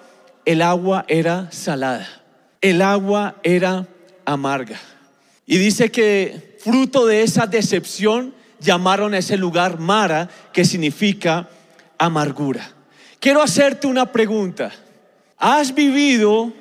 el 0.45 0.61
agua 0.63 1.05
era 1.09 1.49
salada, 1.53 2.09
el 2.61 2.83
agua 2.83 3.37
era 3.45 3.87
amarga. 4.25 4.81
Y 5.47 5.59
dice 5.59 5.91
que 5.91 6.59
fruto 6.59 7.07
de 7.07 7.23
esa 7.23 7.47
decepción 7.47 8.35
llamaron 8.65 9.15
a 9.15 9.19
ese 9.19 9.37
lugar 9.37 9.79
Mara, 9.79 10.29
que 10.53 10.65
significa 10.65 11.49
amargura. 11.99 12.71
Quiero 13.21 13.43
hacerte 13.43 13.87
una 13.87 14.11
pregunta. 14.11 14.73
¿Has 15.39 15.75
vivido 15.75 16.53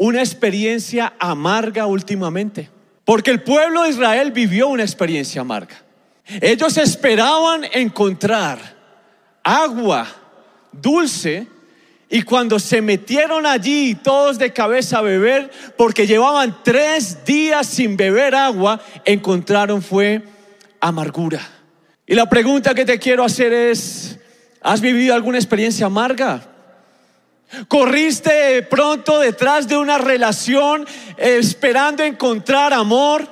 una 0.00 0.20
experiencia 0.20 1.12
amarga 1.18 1.84
últimamente. 1.84 2.70
Porque 3.04 3.30
el 3.30 3.42
pueblo 3.42 3.82
de 3.82 3.90
Israel 3.90 4.32
vivió 4.32 4.68
una 4.68 4.82
experiencia 4.82 5.42
amarga. 5.42 5.76
Ellos 6.40 6.78
esperaban 6.78 7.64
encontrar 7.70 8.58
agua 9.44 10.06
dulce 10.72 11.46
y 12.08 12.22
cuando 12.22 12.58
se 12.58 12.80
metieron 12.80 13.44
allí 13.44 13.94
todos 13.94 14.38
de 14.38 14.54
cabeza 14.54 14.98
a 14.98 15.02
beber, 15.02 15.50
porque 15.76 16.06
llevaban 16.06 16.56
tres 16.64 17.22
días 17.26 17.66
sin 17.66 17.94
beber 17.98 18.34
agua, 18.34 18.80
encontraron 19.04 19.82
fue 19.82 20.22
amargura. 20.80 21.40
Y 22.06 22.14
la 22.14 22.28
pregunta 22.28 22.74
que 22.74 22.84
te 22.84 22.98
quiero 22.98 23.24
hacer 23.24 23.52
es, 23.52 24.18
¿has 24.60 24.80
vivido 24.80 25.14
alguna 25.14 25.38
experiencia 25.38 25.86
amarga? 25.86 26.42
Corriste 27.68 28.62
pronto 28.62 29.18
detrás 29.18 29.66
de 29.66 29.76
una 29.76 29.98
relación 29.98 30.86
esperando 31.16 32.04
encontrar 32.04 32.72
amor, 32.72 33.26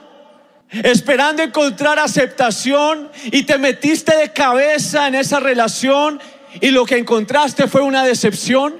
esperando 0.71 1.43
encontrar 1.43 1.99
aceptación 1.99 3.11
y 3.27 3.45
te 3.45 3.59
metiste 3.59 4.17
de 4.17 4.33
cabeza 4.33 5.07
en 5.07 5.15
esa 5.15 5.41
relación 5.41 6.21
y 6.61 6.71
lo 6.71 6.85
que 6.85 6.99
encontraste 6.99 7.69
fue 7.69 7.83
una 7.83 8.05
decepción. 8.05 8.77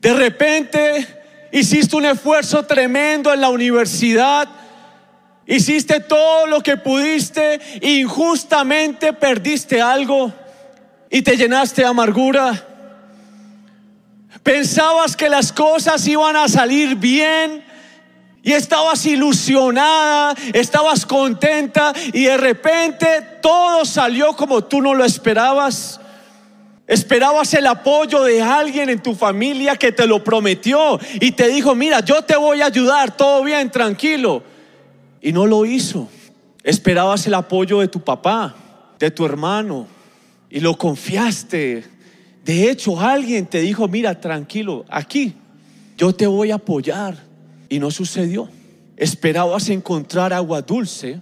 De 0.00 0.14
repente 0.14 1.06
hiciste 1.52 1.96
un 1.96 2.06
esfuerzo 2.06 2.64
tremendo 2.64 3.32
en 3.32 3.40
la 3.40 3.50
universidad, 3.50 4.48
hiciste 5.46 6.00
todo 6.00 6.46
lo 6.46 6.60
que 6.60 6.76
pudiste, 6.76 7.60
injustamente 7.80 9.12
perdiste 9.12 9.80
algo 9.80 10.32
y 11.10 11.22
te 11.22 11.36
llenaste 11.36 11.82
de 11.82 11.88
amargura. 11.88 12.66
Pensabas 14.42 15.16
que 15.16 15.28
las 15.28 15.52
cosas 15.52 16.06
iban 16.06 16.36
a 16.36 16.48
salir 16.48 16.96
bien 16.96 17.64
y 18.42 18.52
estabas 18.52 19.04
ilusionada, 19.06 20.34
estabas 20.52 21.04
contenta 21.04 21.92
y 22.12 22.24
de 22.24 22.36
repente 22.36 23.06
todo 23.42 23.84
salió 23.84 24.34
como 24.34 24.62
tú 24.62 24.80
no 24.80 24.94
lo 24.94 25.04
esperabas. 25.04 26.00
Esperabas 26.86 27.52
el 27.54 27.66
apoyo 27.66 28.22
de 28.22 28.40
alguien 28.40 28.88
en 28.88 29.02
tu 29.02 29.16
familia 29.16 29.74
que 29.74 29.90
te 29.90 30.06
lo 30.06 30.22
prometió 30.22 31.00
y 31.20 31.32
te 31.32 31.48
dijo, 31.48 31.74
mira, 31.74 31.98
yo 32.00 32.22
te 32.22 32.36
voy 32.36 32.62
a 32.62 32.66
ayudar, 32.66 33.16
todo 33.16 33.42
bien, 33.42 33.70
tranquilo. 33.72 34.44
Y 35.26 35.32
no 35.32 35.46
lo 35.46 35.66
hizo. 35.66 36.08
Esperabas 36.62 37.26
el 37.26 37.34
apoyo 37.34 37.80
de 37.80 37.88
tu 37.88 38.00
papá, 38.00 38.54
de 38.98 39.10
tu 39.10 39.26
hermano, 39.26 39.86
y 40.48 40.60
lo 40.60 40.78
confiaste 40.78 41.84
de 42.46 42.70
hecho, 42.70 43.00
alguien 43.00 43.44
te 43.44 43.60
dijo, 43.60 43.88
mira, 43.88 44.20
tranquilo, 44.20 44.84
aquí 44.88 45.34
yo 45.98 46.14
te 46.14 46.28
voy 46.28 46.52
a 46.52 46.54
apoyar. 46.54 47.16
Y 47.68 47.80
no 47.80 47.90
sucedió. 47.90 48.48
Esperabas 48.96 49.68
encontrar 49.68 50.32
agua 50.32 50.62
dulce 50.62 51.20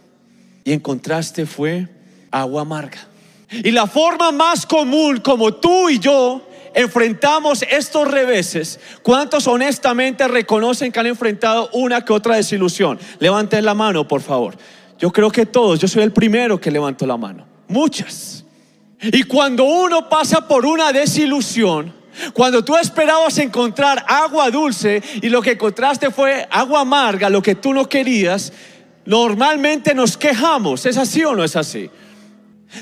y 0.64 0.72
encontraste 0.72 1.46
fue 1.46 1.88
agua 2.30 2.60
amarga. 2.60 3.08
Y 3.50 3.70
la 3.70 3.86
forma 3.86 4.32
más 4.32 4.66
común 4.66 5.20
como 5.20 5.54
tú 5.54 5.88
y 5.88 5.98
yo 5.98 6.46
enfrentamos 6.74 7.64
estos 7.70 8.10
reveses, 8.10 8.80
¿cuántos 9.02 9.46
honestamente 9.46 10.28
reconocen 10.28 10.92
que 10.92 11.00
han 11.00 11.06
enfrentado 11.06 11.70
una 11.72 12.04
que 12.04 12.12
otra 12.12 12.36
desilusión? 12.36 12.98
Levanten 13.18 13.64
la 13.64 13.74
mano, 13.74 14.06
por 14.06 14.20
favor. 14.20 14.56
Yo 14.98 15.10
creo 15.12 15.30
que 15.30 15.46
todos, 15.46 15.80
yo 15.80 15.88
soy 15.88 16.02
el 16.02 16.12
primero 16.12 16.60
que 16.60 16.70
levanto 16.70 17.06
la 17.06 17.16
mano. 17.16 17.46
Muchas. 17.68 18.44
Y 19.00 19.22
cuando 19.24 19.64
uno 19.64 20.08
pasa 20.08 20.46
por 20.46 20.66
una 20.66 20.92
desilusión, 20.92 21.92
cuando 22.32 22.64
tú 22.64 22.76
esperabas 22.76 23.38
encontrar 23.38 24.04
agua 24.06 24.50
dulce 24.50 25.02
y 25.20 25.28
lo 25.28 25.42
que 25.42 25.52
encontraste 25.52 26.10
fue 26.10 26.46
agua 26.50 26.80
amarga, 26.80 27.28
lo 27.28 27.42
que 27.42 27.56
tú 27.56 27.74
no 27.74 27.88
querías, 27.88 28.52
normalmente 29.04 29.94
nos 29.94 30.16
quejamos. 30.16 30.86
¿Es 30.86 30.96
así 30.96 31.24
o 31.24 31.34
no 31.34 31.44
es 31.44 31.56
así? 31.56 31.90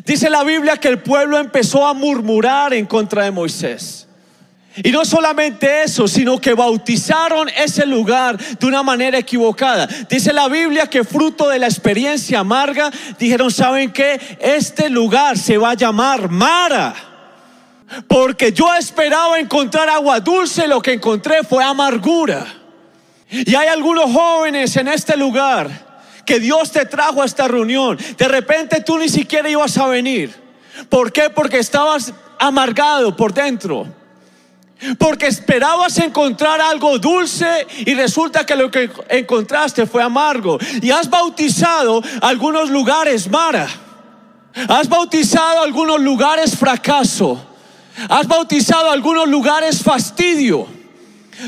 Dice 0.04 0.30
la 0.30 0.42
Biblia 0.44 0.76
que 0.76 0.88
el 0.88 1.00
pueblo 1.00 1.38
empezó 1.38 1.86
a 1.86 1.94
murmurar 1.94 2.72
en 2.74 2.86
contra 2.86 3.24
de 3.24 3.30
Moisés. 3.30 4.08
Y 4.76 4.90
no 4.90 5.04
solamente 5.04 5.82
eso, 5.82 6.08
sino 6.08 6.40
que 6.40 6.54
bautizaron 6.54 7.48
ese 7.50 7.84
lugar 7.84 8.38
de 8.38 8.66
una 8.66 8.82
manera 8.82 9.18
equivocada. 9.18 9.86
Dice 10.08 10.32
la 10.32 10.48
Biblia 10.48 10.86
que 10.86 11.04
fruto 11.04 11.48
de 11.48 11.58
la 11.58 11.66
experiencia 11.66 12.38
amarga, 12.38 12.90
dijeron, 13.18 13.50
¿saben 13.50 13.92
qué? 13.92 14.18
Este 14.40 14.88
lugar 14.88 15.36
se 15.36 15.58
va 15.58 15.70
a 15.70 15.74
llamar 15.74 16.30
Mara. 16.30 16.94
Porque 18.08 18.52
yo 18.52 18.74
esperaba 18.74 19.38
encontrar 19.38 19.90
agua 19.90 20.20
dulce, 20.20 20.66
lo 20.66 20.80
que 20.80 20.94
encontré 20.94 21.42
fue 21.44 21.62
amargura. 21.62 22.46
Y 23.28 23.54
hay 23.54 23.68
algunos 23.68 24.10
jóvenes 24.10 24.74
en 24.76 24.88
este 24.88 25.18
lugar 25.18 25.91
que 26.24 26.40
Dios 26.40 26.72
te 26.72 26.86
trajo 26.86 27.22
a 27.22 27.26
esta 27.26 27.48
reunión. 27.48 27.98
De 28.16 28.28
repente 28.28 28.80
tú 28.80 28.98
ni 28.98 29.08
siquiera 29.08 29.48
ibas 29.48 29.76
a 29.78 29.86
venir. 29.86 30.34
¿Por 30.88 31.12
qué? 31.12 31.30
Porque 31.30 31.58
estabas 31.58 32.12
amargado 32.38 33.16
por 33.16 33.32
dentro 33.32 33.86
porque 34.98 35.26
esperabas 35.26 35.98
encontrar 35.98 36.60
algo 36.60 36.98
dulce 36.98 37.66
y 37.86 37.94
resulta 37.94 38.44
que 38.44 38.56
lo 38.56 38.70
que 38.70 38.90
encontraste 39.08 39.86
fue 39.86 40.02
amargo. 40.02 40.58
Y 40.80 40.90
has 40.90 41.08
bautizado 41.08 42.02
algunos 42.20 42.70
lugares 42.70 43.30
Mara. 43.30 43.68
Has 44.68 44.88
bautizado 44.88 45.62
algunos 45.62 46.00
lugares 46.00 46.56
fracaso. 46.56 47.40
Has 48.08 48.26
bautizado 48.26 48.90
algunos 48.90 49.28
lugares 49.28 49.82
fastidio. 49.82 50.66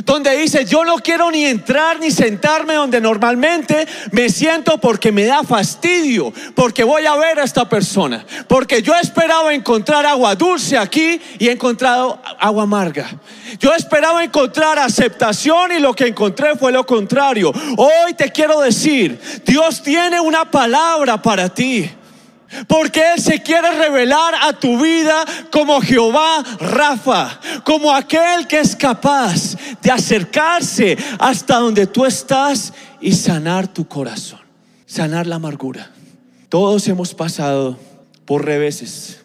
Donde 0.05 0.37
dice, 0.37 0.65
yo 0.65 0.85
no 0.85 0.97
quiero 0.97 1.31
ni 1.31 1.45
entrar 1.45 2.01
ni 2.01 2.11
sentarme 2.11 2.75
donde 2.75 3.01
normalmente 3.01 3.87
me 4.11 4.29
siento 4.29 4.79
porque 4.79 5.13
me 5.13 5.25
da 5.25 5.43
fastidio, 5.43 6.33
porque 6.55 6.85
voy 6.85 7.07
a 7.07 7.17
ver 7.17 7.41
a 7.41 7.45
esta 7.45 7.69
persona, 7.69 8.25
porque 8.49 8.83
yo 8.83 8.95
esperaba 8.95 9.55
encontrar 9.55 10.07
agua 10.07 10.35
dulce 10.35 10.77
aquí 10.77 11.21
y 11.39 11.49
he 11.49 11.53
encontrado 11.53 12.21
agua 12.39 12.65
amarga. 12.65 13.09
Yo 13.59 13.75
esperaba 13.75 14.25
encontrar 14.25 14.79
aceptación 14.79 15.73
y 15.73 15.81
lo 15.81 15.95
que 15.95 16.07
encontré 16.07 16.57
fue 16.57 16.73
lo 16.73 16.85
contrario. 16.85 17.53
Hoy 17.77 18.15
te 18.17 18.31
quiero 18.31 18.61
decir, 18.61 19.21
Dios 19.45 19.83
tiene 19.83 20.21
una 20.21 20.51
palabra 20.51 21.21
para 21.21 21.49
ti. 21.49 21.91
Porque 22.67 23.13
Él 23.15 23.21
se 23.21 23.43
quiere 23.43 23.71
revelar 23.73 24.35
a 24.43 24.53
tu 24.53 24.81
vida 24.81 25.25
como 25.51 25.81
Jehová 25.81 26.43
Rafa, 26.61 27.41
como 27.65 27.93
aquel 27.93 28.47
que 28.47 28.61
es 28.61 28.77
capaz 28.77 29.57
de 29.83 29.91
acercarse 29.91 30.97
hasta 31.19 31.57
donde 31.59 31.87
tú 31.87 32.05
estás 32.05 32.73
y 33.01 33.13
sanar 33.13 33.69
tu 33.69 33.87
corazón, 33.87 34.41
sanar 34.87 35.27
la 35.27 35.37
amargura. 35.37 35.91
Todos 36.49 36.87
hemos 36.89 37.15
pasado 37.15 37.79
por 38.25 38.45
reveses. 38.45 39.21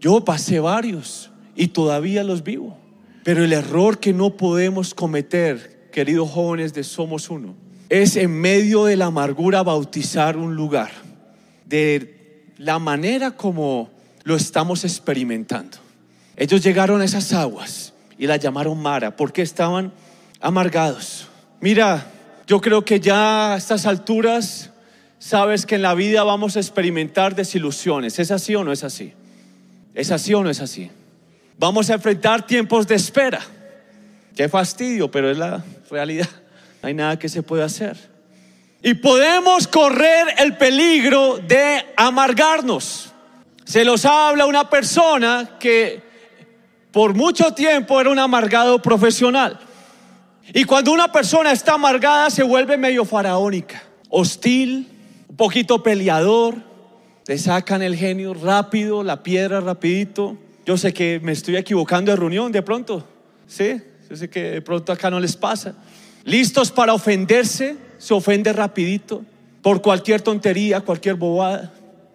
Yo 0.00 0.24
pasé 0.24 0.60
varios 0.60 1.30
y 1.56 1.68
todavía 1.68 2.24
los 2.24 2.44
vivo. 2.44 2.76
Pero 3.24 3.42
el 3.42 3.54
error 3.54 3.98
que 3.98 4.12
no 4.12 4.36
podemos 4.36 4.92
cometer, 4.92 5.88
queridos 5.90 6.30
jóvenes 6.30 6.74
de 6.74 6.84
Somos 6.84 7.30
Uno, 7.30 7.54
es 7.88 8.16
en 8.16 8.32
medio 8.38 8.84
de 8.84 8.96
la 8.96 9.06
amargura 9.06 9.62
bautizar 9.62 10.36
un 10.36 10.54
lugar 10.54 10.90
de 11.64 12.23
la 12.58 12.78
manera 12.78 13.32
como 13.32 13.90
lo 14.24 14.36
estamos 14.36 14.84
experimentando. 14.84 15.78
Ellos 16.36 16.62
llegaron 16.62 17.00
a 17.00 17.04
esas 17.04 17.32
aguas 17.32 17.92
y 18.18 18.26
las 18.26 18.40
llamaron 18.40 18.80
Mara 18.80 19.16
porque 19.16 19.42
estaban 19.42 19.92
amargados. 20.40 21.28
Mira, 21.60 22.06
yo 22.46 22.60
creo 22.60 22.84
que 22.84 23.00
ya 23.00 23.54
a 23.54 23.56
estas 23.56 23.86
alturas 23.86 24.70
sabes 25.18 25.64
que 25.64 25.76
en 25.76 25.82
la 25.82 25.94
vida 25.94 26.22
vamos 26.24 26.56
a 26.56 26.60
experimentar 26.60 27.34
desilusiones. 27.34 28.18
¿Es 28.18 28.30
así 28.30 28.54
o 28.54 28.64
no 28.64 28.72
es 28.72 28.84
así? 28.84 29.12
¿Es 29.94 30.10
así 30.10 30.34
o 30.34 30.42
no 30.42 30.50
es 30.50 30.60
así? 30.60 30.90
Vamos 31.58 31.88
a 31.88 31.94
enfrentar 31.94 32.46
tiempos 32.46 32.86
de 32.86 32.96
espera. 32.96 33.40
Qué 34.36 34.48
fastidio, 34.48 35.10
pero 35.10 35.30
es 35.30 35.38
la 35.38 35.64
realidad. 35.90 36.28
No 36.82 36.88
hay 36.88 36.94
nada 36.94 37.18
que 37.18 37.28
se 37.28 37.42
pueda 37.42 37.64
hacer. 37.64 37.96
Y 38.86 38.92
podemos 38.92 39.66
correr 39.66 40.26
el 40.36 40.58
peligro 40.58 41.38
de 41.38 41.86
amargarnos. 41.96 43.14
Se 43.64 43.82
los 43.82 44.04
habla 44.04 44.44
una 44.44 44.68
persona 44.68 45.56
que 45.58 46.02
por 46.92 47.14
mucho 47.14 47.54
tiempo 47.54 47.98
era 47.98 48.10
un 48.10 48.18
amargado 48.18 48.82
profesional. 48.82 49.58
Y 50.52 50.64
cuando 50.64 50.92
una 50.92 51.10
persona 51.10 51.50
está 51.50 51.72
amargada 51.72 52.28
se 52.28 52.42
vuelve 52.42 52.76
medio 52.76 53.06
faraónica, 53.06 53.82
hostil, 54.10 54.86
un 55.30 55.36
poquito 55.36 55.82
peleador, 55.82 56.56
te 57.24 57.38
sacan 57.38 57.80
el 57.80 57.96
genio 57.96 58.34
rápido, 58.34 59.02
la 59.02 59.22
piedra 59.22 59.60
rapidito. 59.60 60.36
Yo 60.66 60.76
sé 60.76 60.92
que 60.92 61.20
me 61.22 61.32
estoy 61.32 61.56
equivocando 61.56 62.10
de 62.10 62.16
reunión 62.16 62.52
de 62.52 62.60
pronto, 62.60 63.08
¿sí? 63.46 63.80
Yo 64.10 64.14
sé 64.14 64.28
que 64.28 64.42
de 64.42 64.60
pronto 64.60 64.92
acá 64.92 65.08
no 65.08 65.18
les 65.20 65.34
pasa. 65.36 65.74
Listos 66.24 66.70
para 66.70 66.94
ofenderse, 66.94 67.76
se 67.98 68.14
ofende 68.14 68.52
rapidito 68.52 69.24
por 69.62 69.80
cualquier 69.82 70.20
tontería, 70.20 70.80
cualquier 70.80 71.14
bobada. 71.14 71.72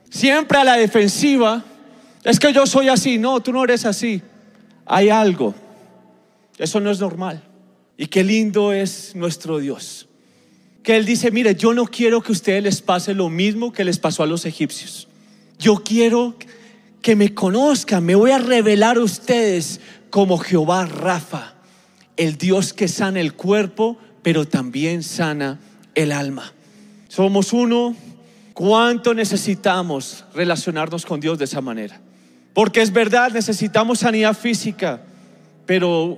Siempre 0.10 0.58
a 0.58 0.64
la 0.64 0.78
defensiva. 0.78 1.64
Es 2.24 2.40
que 2.40 2.54
yo 2.54 2.66
soy 2.66 2.90
así. 2.90 3.18
No, 3.18 3.40
tú 3.40 3.52
no 3.52 3.64
eres 3.64 3.86
así. 3.86 4.22
Hay 4.86 5.10
algo. 5.10 5.54
Eso 6.58 6.80
no 6.80 6.92
es 6.92 7.00
normal. 7.00 7.44
Y 7.98 8.08
qué 8.08 8.24
lindo 8.24 8.74
es 8.74 9.16
nuestro 9.16 9.60
Dios. 9.60 10.08
Que 10.84 10.96
Él 10.96 11.06
dice, 11.06 11.32
mire, 11.32 11.56
yo 11.56 11.74
no 11.74 11.86
quiero 11.86 12.22
que 12.22 12.30
a 12.30 12.34
ustedes 12.34 12.64
les 12.64 12.82
pase 12.82 13.14
lo 13.14 13.30
mismo 13.30 13.72
que 13.72 13.84
les 13.84 14.00
pasó 14.00 14.24
a 14.24 14.28
los 14.28 14.46
egipcios. 14.46 15.08
Yo 15.58 15.84
quiero 15.84 16.36
que 17.02 17.16
me 17.16 17.34
conozcan, 17.34 18.06
me 18.06 18.16
voy 18.16 18.32
a 18.32 18.38
revelar 18.38 18.98
a 18.98 19.02
ustedes 19.02 19.80
como 20.10 20.38
Jehová 20.38 20.86
Rafa, 20.86 21.56
el 22.20 22.38
Dios 22.38 22.74
que 22.74 22.90
sana 22.90 23.22
el 23.22 23.34
cuerpo, 23.34 23.98
pero 24.22 24.46
también 24.46 25.04
sana 25.04 25.58
el 25.96 26.12
alma. 26.12 26.54
Somos 27.08 27.54
uno. 27.54 27.96
¿Cuánto 28.54 29.14
necesitamos 29.14 30.26
relacionarnos 30.36 31.06
con 31.06 31.22
Dios 31.22 31.40
de 31.40 31.46
esa 31.46 31.62
manera? 31.62 32.02
Porque 32.54 32.82
es 32.82 32.92
verdad, 32.92 33.32
necesitamos 33.32 34.00
sanidad 34.00 34.36
física, 34.36 35.02
pero 35.66 36.18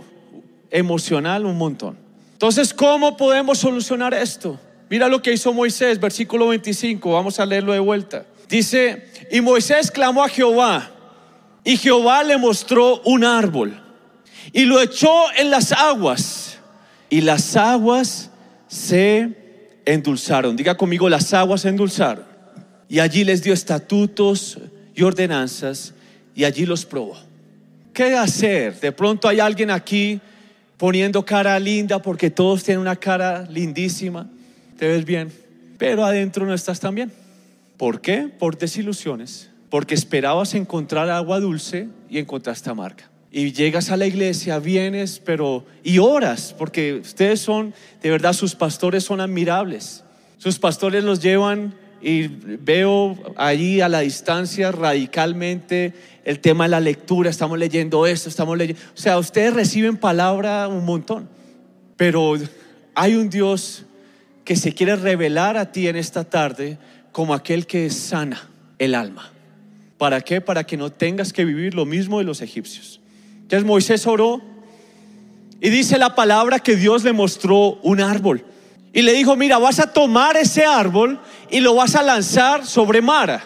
emocional 0.72 1.46
un 1.46 1.56
montón. 1.56 1.98
Entonces, 2.34 2.74
¿cómo 2.74 3.16
podemos 3.16 3.60
solucionar 3.60 4.16
esto? 4.16 4.60
Mira 4.90 5.08
lo 5.08 5.22
que 5.22 5.34
hizo 5.34 5.54
Moisés, 5.54 6.00
versículo 6.00 6.48
25, 6.48 7.14
vamos 7.14 7.40
a 7.40 7.46
leerlo 7.46 7.74
de 7.74 7.80
vuelta. 7.80 8.26
Dice, 8.50 9.06
y 9.32 9.40
Moisés 9.40 9.92
clamó 9.92 10.24
a 10.24 10.30
Jehová, 10.30 10.90
y 11.64 11.78
Jehová 11.78 12.24
le 12.24 12.38
mostró 12.38 13.02
un 13.06 13.24
árbol, 13.24 13.81
y 14.54 14.66
lo 14.66 14.82
echó 14.82 15.32
en 15.38 15.50
las 15.50 15.72
aguas, 15.72 16.58
y 17.10 17.22
las 17.22 17.56
aguas 17.56 18.32
se 18.68 19.36
endulzaron. 19.86 20.56
Diga 20.56 20.76
conmigo, 20.76 21.10
las 21.10 21.34
aguas 21.34 21.66
endulzaron. 21.66 22.26
Y 22.88 23.00
allí 23.00 23.24
les 23.24 23.44
dio 23.44 23.54
estatutos 23.54 24.58
y 24.96 25.04
ordenanzas 25.04 25.94
y 26.36 26.44
allí 26.44 26.66
los 26.66 26.86
probó. 26.86 27.18
¿Qué 27.94 28.16
hacer? 28.16 28.80
De 28.80 28.92
pronto 28.92 29.28
hay 29.28 29.40
alguien 29.40 29.72
aquí 29.72 30.20
poniendo 30.78 31.24
cara 31.26 31.60
linda 31.60 32.02
porque 32.02 32.30
todos 32.30 32.64
tienen 32.64 32.82
una 32.82 32.96
cara 32.96 33.46
lindísima. 33.50 34.28
Te 34.78 34.88
ves 34.88 35.06
bien, 35.06 35.32
pero 35.78 36.06
adentro 36.06 36.46
no 36.46 36.54
estás 36.54 36.80
tan 36.80 36.96
bien. 36.96 37.12
¿Por 37.78 38.02
qué? 38.02 38.30
Por 38.40 38.58
desilusiones. 38.58 39.50
Porque 39.70 39.96
esperabas 39.96 40.54
encontrar 40.54 41.10
agua 41.10 41.40
dulce 41.40 41.88
y 42.10 42.18
encontraste 42.20 42.70
amarga 42.70 43.11
y 43.32 43.54
llegas 43.54 43.92
a 43.92 43.98
la 43.98 44.06
iglesia, 44.06 44.60
vienes, 44.60 45.22
pero 45.24 45.66
y 45.84 46.00
oras, 46.00 46.54
porque 46.58 46.96
ustedes 46.96 47.40
son, 47.40 47.74
de 48.02 48.10
verdad, 48.10 48.34
sus 48.34 48.56
pastores 48.56 49.06
son 49.06 49.22
admirables. 49.22 50.04
Sus 50.38 50.60
pastores 50.60 51.04
los 51.04 51.22
llevan 51.22 51.74
y 52.02 52.28
veo 52.28 53.18
allí 53.38 53.80
a 53.80 53.88
la 53.88 54.02
distancia 54.02 54.72
radicalmente 54.72 55.94
el 56.26 56.40
tema 56.40 56.66
de 56.66 56.72
la 56.72 56.80
lectura, 56.80 57.30
estamos 57.30 57.58
leyendo 57.58 58.06
esto, 58.06 58.30
estamos 58.30 58.58
leyendo, 58.58 58.82
o 58.94 58.98
sea, 58.98 59.18
ustedes 59.18 59.54
reciben 59.54 59.98
palabra 59.98 60.68
un 60.68 60.86
montón, 60.86 61.30
pero 61.98 62.36
hay 62.94 63.16
un 63.16 63.30
Dios 63.30 63.86
que 64.44 64.56
se 64.56 64.74
quiere 64.74 64.96
revelar 64.96 65.58
a 65.58 65.72
ti 65.72 65.88
en 65.88 65.96
esta 65.96 66.24
tarde 66.24 66.78
como 67.12 67.34
aquel 67.34 67.66
que 67.66 67.90
sana 67.90 68.50
el 68.78 68.94
alma. 68.94 69.32
¿Para 69.98 70.22
qué? 70.22 70.42
Para 70.42 70.64
que 70.64 70.78
no 70.78 70.92
tengas 70.92 71.34
que 71.34 71.46
vivir 71.46 71.76
lo 71.76 71.86
mismo 71.86 72.20
de 72.20 72.26
los 72.26 72.42
egipcios. 72.42 73.01
Entonces 73.52 73.68
Moisés 73.68 74.08
oró 74.08 74.42
y 75.60 75.70
dice 75.70 75.98
la 75.98 76.16
palabra 76.16 76.60
que 76.60 76.78
Dios 76.78 77.04
le 77.04 77.12
mostró 77.12 77.80
un 77.84 78.00
árbol. 78.00 78.46
Y 78.94 79.02
le 79.02 79.12
dijo, 79.12 79.36
mira, 79.36 79.58
vas 79.58 79.82
a 79.82 79.92
tomar 79.92 80.38
ese 80.38 80.64
árbol 80.64 81.20
y 81.50 81.60
lo 81.60 81.76
vas 81.76 81.96
a 81.96 82.02
lanzar 82.02 82.66
sobre 82.66 83.02
Mara. 83.02 83.44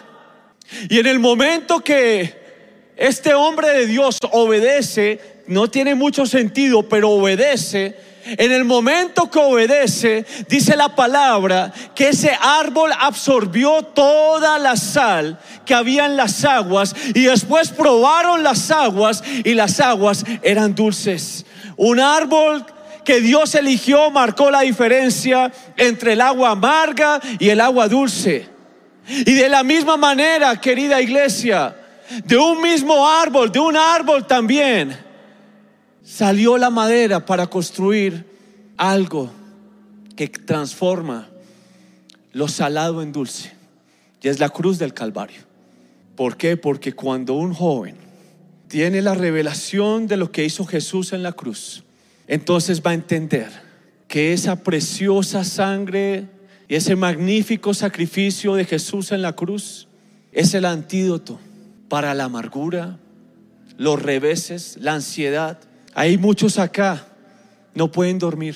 Y 0.88 1.00
en 1.00 1.08
el 1.08 1.18
momento 1.18 1.80
que 1.80 2.32
este 2.96 3.34
hombre 3.34 3.70
de 3.70 3.86
Dios 3.86 4.20
obedece, 4.30 5.42
no 5.48 5.68
tiene 5.68 5.96
mucho 5.96 6.24
sentido, 6.24 6.88
pero 6.88 7.10
obedece, 7.10 7.96
en 8.26 8.52
el 8.52 8.64
momento 8.64 9.30
que 9.30 9.38
obedece, 9.38 10.26
dice 10.48 10.76
la 10.76 10.94
palabra 10.94 11.72
que 11.94 12.08
ese 12.08 12.36
árbol 12.40 12.90
absorbió 12.98 13.82
toda 13.82 14.58
la 14.58 14.76
sal 14.76 15.38
que 15.64 15.74
había 15.74 16.06
en 16.06 16.16
las 16.16 16.44
aguas 16.44 16.94
y 17.14 17.22
después 17.22 17.70
probaron 17.70 18.42
las 18.42 18.70
aguas 18.70 19.22
y 19.44 19.54
las 19.54 19.80
aguas 19.80 20.24
eran 20.42 20.74
dulces. 20.74 21.46
Un 21.76 22.00
árbol 22.00 22.64
que 23.04 23.20
Dios 23.20 23.54
eligió 23.54 24.10
marcó 24.10 24.50
la 24.50 24.62
diferencia 24.62 25.52
entre 25.76 26.14
el 26.14 26.20
agua 26.20 26.50
amarga 26.50 27.20
y 27.38 27.48
el 27.48 27.60
agua 27.60 27.88
dulce. 27.88 28.48
Y 29.08 29.34
de 29.34 29.48
la 29.48 29.62
misma 29.62 29.96
manera, 29.96 30.60
querida 30.60 31.00
iglesia, 31.00 31.76
de 32.24 32.36
un 32.36 32.60
mismo 32.60 33.08
árbol, 33.08 33.52
de 33.52 33.60
un 33.60 33.76
árbol 33.76 34.26
también, 34.26 35.05
salió 36.06 36.56
la 36.56 36.70
madera 36.70 37.26
para 37.26 37.48
construir 37.48 38.24
algo 38.76 39.30
que 40.14 40.28
transforma 40.28 41.28
lo 42.32 42.46
salado 42.46 43.02
en 43.02 43.12
dulce. 43.12 43.52
Y 44.22 44.28
es 44.28 44.38
la 44.38 44.48
cruz 44.48 44.78
del 44.78 44.94
Calvario. 44.94 45.40
¿Por 46.14 46.36
qué? 46.36 46.56
Porque 46.56 46.92
cuando 46.92 47.34
un 47.34 47.52
joven 47.52 47.96
tiene 48.68 49.02
la 49.02 49.14
revelación 49.14 50.06
de 50.06 50.16
lo 50.16 50.30
que 50.30 50.44
hizo 50.44 50.64
Jesús 50.64 51.12
en 51.12 51.22
la 51.22 51.32
cruz, 51.32 51.82
entonces 52.28 52.82
va 52.84 52.92
a 52.92 52.94
entender 52.94 53.50
que 54.08 54.32
esa 54.32 54.62
preciosa 54.62 55.44
sangre 55.44 56.28
y 56.68 56.76
ese 56.76 56.94
magnífico 56.96 57.74
sacrificio 57.74 58.54
de 58.54 58.64
Jesús 58.64 59.10
en 59.12 59.22
la 59.22 59.34
cruz 59.34 59.88
es 60.32 60.54
el 60.54 60.64
antídoto 60.64 61.38
para 61.88 62.14
la 62.14 62.24
amargura, 62.24 62.98
los 63.76 64.00
reveses, 64.00 64.76
la 64.80 64.94
ansiedad, 64.94 65.58
hay 65.98 66.18
muchos 66.18 66.58
acá 66.58 67.06
no 67.74 67.90
pueden 67.90 68.18
dormir. 68.18 68.54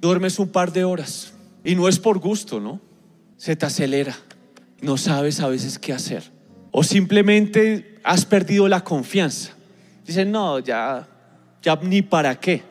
Duermes 0.00 0.38
un 0.38 0.48
par 0.48 0.72
de 0.72 0.84
horas 0.84 1.34
y 1.62 1.74
no 1.74 1.86
es 1.86 1.98
por 1.98 2.18
gusto, 2.18 2.60
¿no? 2.60 2.80
Se 3.36 3.54
te 3.54 3.66
acelera. 3.66 4.16
No 4.80 4.96
sabes 4.96 5.40
a 5.40 5.48
veces 5.48 5.78
qué 5.78 5.92
hacer. 5.92 6.32
O 6.70 6.82
simplemente 6.82 7.98
has 8.02 8.24
perdido 8.24 8.68
la 8.68 8.82
confianza. 8.82 9.52
Dicen, 10.06 10.32
no, 10.32 10.60
ya, 10.60 11.06
ya 11.62 11.78
ni 11.82 12.00
para 12.00 12.40
qué. 12.40 12.62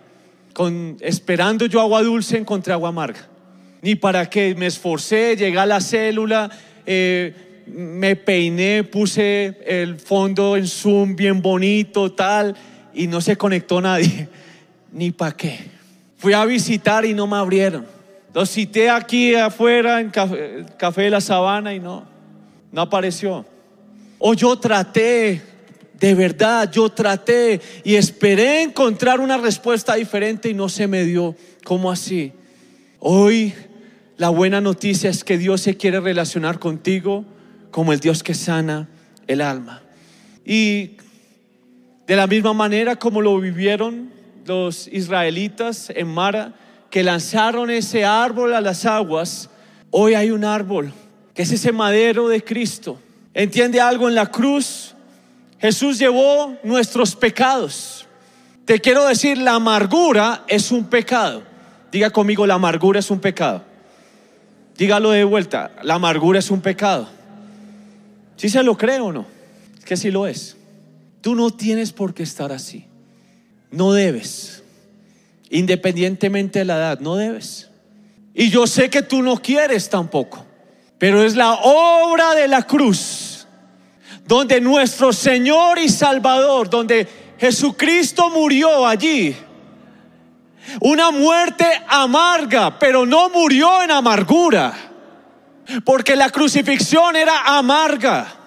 Con, 0.52 0.98
esperando 1.00 1.68
yo 1.68 1.80
agua 1.80 2.02
dulce 2.02 2.40
encontré 2.40 2.74
agua 2.74 2.90
amarga. 2.90 3.28
Ni 3.84 3.94
para 3.94 4.28
qué. 4.28 4.56
Me 4.56 4.66
esforcé, 4.66 5.36
llegué 5.36 5.60
a 5.60 5.68
la 5.68 5.80
célula, 5.80 6.50
eh, 6.88 7.64
me 7.68 8.16
peiné, 8.16 8.84
puse 8.84 9.60
el 9.64 10.00
fondo 10.00 10.58
en 10.58 10.68
Zoom 10.68 11.16
bien 11.16 11.40
bonito, 11.40 12.12
tal, 12.14 12.58
y 12.94 13.08
no 13.08 13.22
se 13.22 13.36
conectó 13.36 13.82
nadie. 13.82 14.30
Ni 14.92 15.12
para 15.12 15.36
qué. 15.36 15.60
Fui 16.18 16.34
a 16.34 16.46
visitar 16.46 17.06
y 17.06 17.14
no 17.14 17.28
me 17.28 17.38
abrieron. 17.38 17.86
Los 18.34 18.50
cité 18.50 18.90
aquí 18.90 19.36
afuera 19.36 20.00
en 20.00 20.10
café, 20.10 20.66
café 20.78 21.04
de 21.04 21.10
la 21.10 21.22
Sabana 21.22 21.74
y 21.74 21.80
no, 21.80 22.06
no 22.72 22.82
apareció. 22.82 23.46
O 24.20 24.34
yo 24.34 24.58
traté, 24.58 25.42
de 26.00 26.14
verdad, 26.14 26.72
yo 26.72 26.90
traté 26.90 27.60
y 27.84 27.96
esperé 27.96 28.62
encontrar 28.62 29.20
una 29.20 29.38
respuesta 29.38 29.96
diferente 29.96 30.50
y 30.50 30.54
no 30.54 30.70
se 30.70 30.88
me 30.88 31.04
dio. 31.04 31.36
¿Cómo 31.64 31.92
así? 31.92 32.32
Hoy 33.00 33.54
la 34.18 34.30
buena 34.30 34.62
noticia 34.62 35.10
es 35.10 35.24
que 35.24 35.38
Dios 35.38 35.62
se 35.62 35.76
quiere 35.76 36.00
relacionar 36.00 36.60
contigo 36.60 37.26
como 37.72 37.94
el 37.94 38.00
Dios 38.00 38.22
que 38.22 38.36
sana 38.36 38.88
el 39.28 39.42
alma. 39.42 39.82
Y 40.46 40.98
de 42.12 42.18
la 42.18 42.28
misma 42.28 42.52
manera 42.52 42.98
como 42.98 43.22
lo 43.22 43.40
vivieron 43.40 44.12
los 44.46 44.90
israelitas 44.90 45.90
en 45.96 46.10
Mara, 46.10 46.52
que 46.90 47.04
lanzaron 47.04 47.70
ese 47.70 48.04
árbol 48.04 48.54
a 48.54 48.60
las 48.60 48.86
aguas, 48.86 49.50
hoy 49.92 50.14
hay 50.14 50.30
un 50.32 50.44
árbol, 50.44 50.92
que 51.34 51.44
es 51.44 51.54
ese 51.54 51.72
madero 51.72 52.28
de 52.28 52.44
Cristo. 52.44 53.00
¿Entiende 53.34 53.80
algo 53.80 54.10
en 54.10 54.16
la 54.16 54.26
cruz? 54.26 54.94
Jesús 55.58 56.00
llevó 56.00 56.58
nuestros 56.66 57.16
pecados. 57.16 58.06
Te 58.66 58.82
quiero 58.82 59.08
decir, 59.08 59.38
la 59.38 59.56
amargura 59.56 60.44
es 60.50 60.70
un 60.70 60.88
pecado. 60.88 61.44
Diga 61.94 62.10
conmigo, 62.10 62.46
la 62.46 62.56
amargura 62.56 63.00
es 63.00 63.10
un 63.10 63.22
pecado. 63.22 63.64
Dígalo 64.78 65.12
de 65.12 65.24
vuelta, 65.24 65.72
la 65.82 65.94
amargura 65.94 66.40
es 66.40 66.52
un 66.52 66.60
pecado. 66.60 67.08
Si 68.36 68.50
se 68.50 68.62
lo 68.64 68.78
cree 68.78 69.00
o 69.00 69.14
no? 69.14 69.26
Es 69.80 69.86
que 69.86 69.96
sí 69.96 70.12
lo 70.12 70.28
es. 70.28 70.58
Tú 71.22 71.36
no 71.36 71.52
tienes 71.52 71.94
por 71.94 72.14
qué 72.14 72.24
estar 72.24 72.52
así. 72.52 72.86
No 73.70 73.94
debes. 73.94 74.64
Independientemente 75.50 76.60
de 76.60 76.66
la 76.66 76.76
edad, 76.76 77.00
no 77.00 77.16
debes. 77.16 77.70
Y 78.34 78.50
yo 78.50 78.66
sé 78.68 78.90
que 78.90 79.04
tú 79.04 79.22
no 79.22 79.38
quieres 79.38 79.90
tampoco. 79.90 80.46
Pero 80.98 81.24
es 81.24 81.36
la 81.36 81.54
obra 81.54 82.36
de 82.36 82.48
la 82.48 82.64
cruz, 82.64 83.48
donde 84.28 84.62
nuestro 84.62 85.12
Señor 85.12 85.80
y 85.80 85.90
Salvador, 85.90 86.70
donde 86.70 87.08
Jesucristo 87.40 88.30
murió 88.30 88.86
allí. 88.86 89.36
Una 90.80 91.12
muerte 91.12 91.66
amarga, 91.88 92.78
pero 92.78 93.06
no 93.06 93.30
murió 93.30 93.82
en 93.82 93.92
amargura. 93.92 94.74
Porque 95.84 96.16
la 96.16 96.30
crucifixión 96.30 97.16
era 97.16 97.58
amarga. 97.58 98.41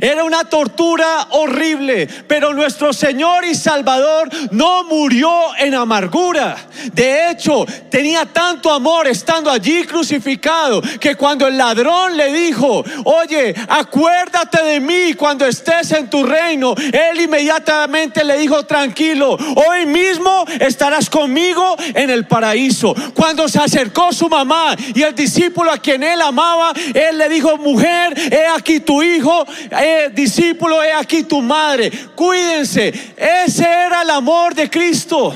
Era 0.00 0.24
una 0.24 0.44
tortura 0.44 1.28
horrible, 1.30 2.08
pero 2.26 2.54
nuestro 2.54 2.92
Señor 2.92 3.44
y 3.44 3.54
Salvador 3.54 4.28
no 4.50 4.84
murió 4.84 5.30
en 5.58 5.74
amargura. 5.74 6.56
De 6.92 7.30
hecho, 7.30 7.66
tenía 7.90 8.26
tanto 8.26 8.70
amor 8.70 9.06
estando 9.06 9.50
allí 9.50 9.84
crucificado 9.84 10.82
que 11.00 11.16
cuando 11.16 11.46
el 11.46 11.56
ladrón 11.56 12.16
le 12.16 12.32
dijo, 12.32 12.84
oye, 13.04 13.54
acuérdate 13.68 14.62
de 14.62 14.80
mí 14.80 15.14
cuando 15.14 15.46
estés 15.46 15.92
en 15.92 16.08
tu 16.08 16.24
reino, 16.24 16.74
él 16.92 17.20
inmediatamente 17.20 18.24
le 18.24 18.38
dijo, 18.38 18.64
tranquilo, 18.64 19.36
hoy 19.68 19.86
mismo 19.86 20.44
estarás 20.60 21.08
conmigo 21.08 21.76
en 21.94 22.10
el 22.10 22.26
paraíso. 22.26 22.94
Cuando 23.14 23.48
se 23.48 23.58
acercó 23.58 24.12
su 24.12 24.28
mamá 24.28 24.74
y 24.94 25.02
el 25.02 25.14
discípulo 25.14 25.70
a 25.70 25.78
quien 25.78 26.02
él 26.02 26.20
amaba, 26.20 26.72
él 26.94 27.18
le 27.18 27.28
dijo, 27.28 27.56
mujer, 27.58 28.14
he 28.32 28.46
aquí 28.46 28.80
tu 28.80 29.02
hijo 29.02 29.46
eh, 29.82 30.10
discípulo, 30.14 30.82
he 30.82 30.92
aquí 30.92 31.24
tu 31.24 31.42
madre. 31.42 31.90
Cuídense. 32.14 32.92
Ese 33.16 33.64
era 33.64 34.02
el 34.02 34.10
amor 34.10 34.54
de 34.54 34.70
Cristo. 34.70 35.34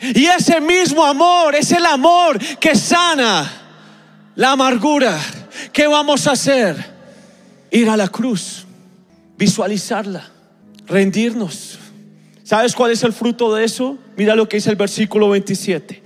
Y 0.00 0.26
ese 0.26 0.60
mismo 0.60 1.04
amor 1.04 1.54
es 1.54 1.70
el 1.72 1.86
amor 1.86 2.38
que 2.58 2.74
sana 2.74 3.50
la 4.34 4.52
amargura. 4.52 5.18
¿Qué 5.72 5.86
vamos 5.86 6.26
a 6.26 6.32
hacer? 6.32 6.76
Ir 7.70 7.88
a 7.88 7.96
la 7.96 8.08
cruz, 8.08 8.64
visualizarla, 9.36 10.30
rendirnos. 10.86 11.78
¿Sabes 12.44 12.74
cuál 12.74 12.92
es 12.92 13.02
el 13.02 13.12
fruto 13.12 13.54
de 13.54 13.64
eso? 13.64 13.98
Mira 14.16 14.36
lo 14.36 14.48
que 14.48 14.58
dice 14.58 14.70
el 14.70 14.76
versículo 14.76 15.30
27. 15.30 16.02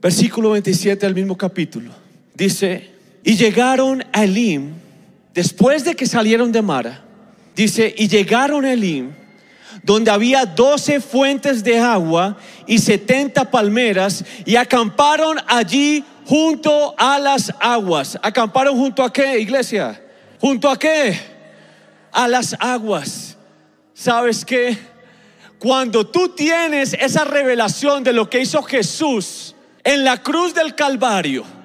Versículo 0.00 0.50
27 0.50 1.06
del 1.06 1.14
mismo 1.14 1.36
capítulo. 1.36 1.90
Dice, 2.34 2.90
y 3.22 3.36
llegaron 3.36 4.04
a 4.12 4.24
Elim, 4.24 4.72
después 5.32 5.84
de 5.84 5.94
que 5.94 6.06
salieron 6.06 6.52
de 6.52 6.62
Mara, 6.62 7.05
Dice, 7.56 7.94
y 7.96 8.06
llegaron 8.06 8.66
a 8.66 8.74
Elim, 8.74 9.12
donde 9.82 10.10
había 10.10 10.44
doce 10.44 11.00
fuentes 11.00 11.64
de 11.64 11.78
agua 11.78 12.36
y 12.66 12.78
setenta 12.78 13.50
palmeras, 13.50 14.22
y 14.44 14.56
acamparon 14.56 15.38
allí 15.46 16.04
junto 16.26 16.94
a 16.98 17.18
las 17.18 17.50
aguas. 17.58 18.18
¿Acamparon 18.22 18.76
junto 18.76 19.02
a 19.02 19.10
qué, 19.10 19.40
iglesia? 19.40 19.98
¿Junto 20.38 20.68
a 20.68 20.78
qué? 20.78 21.18
A 22.12 22.28
las 22.28 22.54
aguas. 22.60 23.38
¿Sabes 23.94 24.44
qué? 24.44 24.76
Cuando 25.58 26.06
tú 26.06 26.28
tienes 26.28 26.92
esa 26.92 27.24
revelación 27.24 28.04
de 28.04 28.12
lo 28.12 28.28
que 28.28 28.42
hizo 28.42 28.62
Jesús 28.62 29.54
en 29.82 30.04
la 30.04 30.22
cruz 30.22 30.52
del 30.52 30.74
Calvario, 30.74 31.55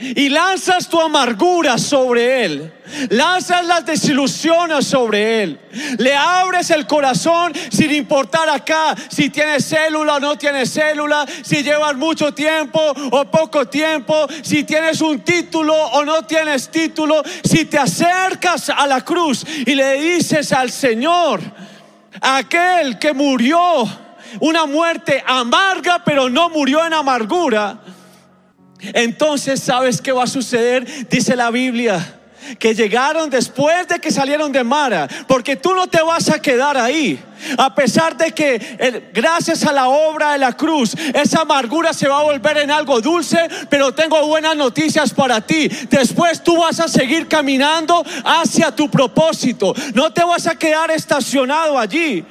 y 0.00 0.28
lanzas 0.28 0.88
tu 0.88 1.00
amargura 1.00 1.76
sobre 1.76 2.44
él, 2.44 2.72
lanzas 3.10 3.64
las 3.66 3.84
desilusiones 3.84 4.86
sobre 4.86 5.42
él, 5.42 5.60
le 5.98 6.14
abres 6.14 6.70
el 6.70 6.86
corazón 6.86 7.52
sin 7.70 7.92
importar 7.92 8.48
acá 8.48 8.94
si 9.08 9.28
tienes 9.28 9.68
célula 9.68 10.16
o 10.16 10.20
no 10.20 10.38
tienes 10.38 10.72
célula, 10.72 11.26
si 11.42 11.64
llevas 11.64 11.96
mucho 11.96 12.32
tiempo 12.32 12.80
o 13.10 13.24
poco 13.24 13.66
tiempo, 13.66 14.28
si 14.42 14.62
tienes 14.62 15.00
un 15.00 15.20
título 15.20 15.74
o 15.74 16.04
no 16.04 16.22
tienes 16.22 16.70
título, 16.70 17.22
si 17.42 17.64
te 17.64 17.78
acercas 17.78 18.70
a 18.70 18.86
la 18.86 19.00
cruz 19.00 19.44
y 19.66 19.74
le 19.74 19.94
dices 19.94 20.52
al 20.52 20.70
Señor, 20.70 21.40
aquel 22.20 23.00
que 23.00 23.12
murió 23.12 23.84
una 24.40 24.66
muerte 24.66 25.24
amarga 25.26 26.02
pero 26.04 26.30
no 26.30 26.50
murió 26.50 26.86
en 26.86 26.94
amargura, 26.94 27.80
entonces, 28.80 29.60
¿sabes 29.60 30.00
qué 30.00 30.12
va 30.12 30.24
a 30.24 30.28
suceder? 30.28 31.08
Dice 31.08 31.36
la 31.36 31.50
Biblia 31.50 32.14
que 32.58 32.74
llegaron 32.74 33.28
después 33.28 33.88
de 33.88 33.98
que 33.98 34.10
salieron 34.10 34.52
de 34.52 34.64
Mara, 34.64 35.08
porque 35.26 35.56
tú 35.56 35.74
no 35.74 35.86
te 35.86 36.00
vas 36.02 36.30
a 36.30 36.40
quedar 36.40 36.76
ahí. 36.76 37.22
A 37.56 37.74
pesar 37.74 38.16
de 38.16 38.32
que 38.32 39.10
gracias 39.12 39.64
a 39.64 39.72
la 39.72 39.88
obra 39.88 40.32
de 40.32 40.38
la 40.38 40.56
cruz, 40.56 40.94
esa 41.14 41.42
amargura 41.42 41.92
se 41.92 42.08
va 42.08 42.20
a 42.20 42.22
volver 42.22 42.58
en 42.58 42.70
algo 42.70 43.00
dulce, 43.00 43.48
pero 43.68 43.92
tengo 43.92 44.26
buenas 44.26 44.56
noticias 44.56 45.12
para 45.12 45.40
ti. 45.40 45.68
Después 45.90 46.42
tú 46.42 46.56
vas 46.58 46.80
a 46.80 46.88
seguir 46.88 47.28
caminando 47.28 48.04
hacia 48.24 48.74
tu 48.74 48.90
propósito. 48.90 49.74
No 49.94 50.12
te 50.12 50.24
vas 50.24 50.46
a 50.46 50.56
quedar 50.56 50.90
estacionado 50.90 51.78
allí. 51.78 52.24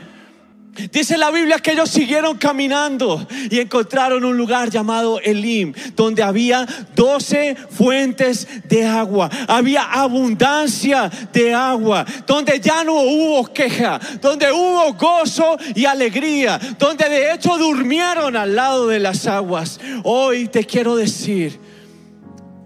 Dice 0.92 1.18
la 1.18 1.32
Biblia 1.32 1.60
que 1.60 1.72
ellos 1.72 1.90
siguieron 1.90 2.38
caminando 2.38 3.28
y 3.50 3.60
encontraron 3.60 4.24
un 4.24 4.38
lugar 4.38 4.70
llamado 4.70 5.20
Elim, 5.20 5.74
donde 5.96 6.24
había 6.24 6.68
doce 6.96 7.56
fuentes 7.56 8.48
de 8.66 8.86
agua, 8.86 9.30
había 9.48 9.84
abundancia 9.84 11.10
de 11.34 11.54
agua, 11.54 12.06
donde 12.26 12.60
ya 12.60 12.84
no 12.84 12.94
hubo 12.94 13.52
queja, 13.52 14.00
donde 14.22 14.52
hubo 14.52 14.94
gozo 14.94 15.58
y 15.76 15.86
alegría, 15.86 16.60
donde 16.78 17.10
de 17.10 17.34
hecho 17.34 17.58
durmieron 17.58 18.36
al 18.36 18.56
lado 18.56 18.88
de 18.88 19.00
las 19.00 19.26
aguas. 19.28 19.80
Hoy 20.04 20.48
te 20.48 20.64
quiero 20.64 20.96
decir, 20.96 21.60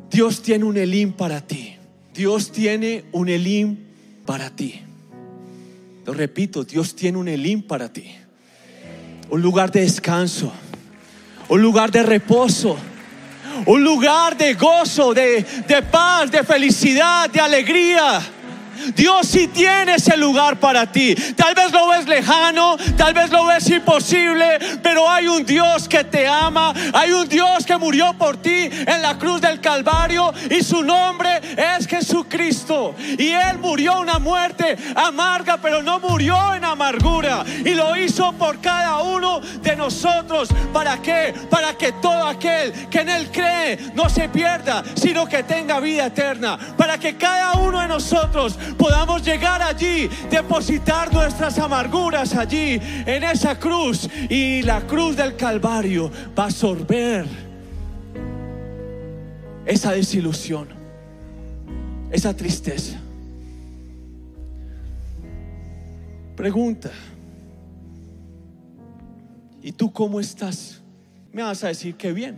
Dios 0.10 0.42
tiene 0.42 0.66
un 0.66 0.78
Elim 0.78 1.14
para 1.14 1.42
ti, 1.42 1.76
Dios 2.14 2.52
tiene 2.52 3.06
un 3.12 3.30
Elim 3.30 3.78
para 4.26 4.50
ti. 4.50 4.82
Repito, 6.14 6.64
Dios 6.64 6.96
tiene 6.96 7.18
un 7.18 7.28
Elim 7.28 7.62
para 7.62 7.92
ti. 7.92 8.16
Un 9.30 9.42
lugar 9.42 9.72
de 9.72 9.82
descanso. 9.82 10.52
Un 11.50 11.62
lugar 11.62 11.92
de 11.92 12.04
reposo. 12.04 12.78
Un 13.66 13.84
lugar 13.84 14.38
de 14.38 14.54
gozo, 14.54 15.14
de, 15.14 15.46
de 15.68 15.82
paz, 15.84 16.32
de 16.32 16.44
felicidad, 16.44 17.30
de 17.30 17.40
alegría. 17.40 18.22
Dios 18.96 19.28
sí 19.28 19.48
tiene 19.48 19.96
ese 19.96 20.18
lugar 20.18 20.60
para 20.60 20.92
ti. 20.92 21.16
Tal 21.36 21.56
vez 21.56 21.72
lo 21.72 21.88
ves 21.90 22.08
lejano, 22.08 22.78
tal 22.98 23.14
vez 23.14 23.30
lo 23.30 23.46
ves 23.46 23.70
imposible, 23.70 24.60
pero 24.82 25.10
hay 25.10 25.28
un 25.28 25.46
Dios 25.46 25.88
que 25.88 26.04
te 26.04 26.28
ama, 26.28 26.74
hay 26.94 27.12
un 27.12 27.28
Dios 27.28 27.66
que 27.66 27.78
murió 27.78 28.14
por 28.18 28.38
ti 28.38 28.70
en 28.72 29.02
la 29.02 29.18
cruz 29.18 29.42
del 29.42 29.60
Calvario 29.60 30.34
y 30.50 30.64
su 30.64 30.84
nombre 30.84 31.42
es 31.58 31.88
Jesucristo. 31.88 32.96
Y 33.18 33.30
Él 33.30 33.60
murió 33.60 34.00
una 34.00 34.20
muerte 34.20 34.78
amarga, 34.96 35.58
pero 35.58 35.82
no 35.82 36.00
murió 36.00 36.54
en 36.56 36.66
amargura. 36.66 37.44
Y 37.66 37.74
lo 37.74 37.96
hizo 37.96 38.34
por 38.34 38.60
cada 38.60 39.02
uno 39.02 39.40
de 39.40 39.76
nosotros. 39.76 40.50
¿Para 40.74 41.02
qué? 41.02 41.34
Para 41.50 41.78
que 41.78 41.92
todo 41.94 42.28
aquel 42.28 42.72
que 42.90 43.02
en 43.02 43.10
Él 43.10 43.30
cree 43.32 43.78
no 43.94 44.10
se 44.10 44.30
pierda, 44.30 44.84
sino 44.96 45.28
que 45.28 45.44
tenga 45.44 45.80
vida 45.80 46.08
eterna. 46.08 46.58
Para 46.78 46.98
que 46.98 47.16
cada 47.16 47.54
uno 47.54 47.80
de 47.80 47.88
nosotros 47.88 48.58
podamos 48.78 49.24
llegar 49.24 49.62
allí, 49.62 50.10
depositar 50.30 51.14
nuestras 51.14 51.58
amarguras 51.60 52.36
allí, 52.36 52.80
en 53.06 53.24
esa 53.24 53.58
cruz. 53.58 54.10
Y 54.30 54.62
la 54.64 54.82
cruz 54.88 55.16
del 55.16 55.36
Calvario 55.36 56.12
va 56.38 56.44
a 56.44 56.46
absorber 56.48 57.26
esa 59.66 59.92
desilusión, 59.92 60.68
esa 62.12 62.36
tristeza. 62.36 63.00
Pregunta, 66.36 66.92
¿y 69.62 69.72
tú 69.72 69.92
cómo 69.92 70.20
estás? 70.20 70.82
Me 71.32 71.44
vas 71.44 71.64
a 71.64 71.68
decir 71.68 71.96
que 71.96 72.12
bien, 72.12 72.38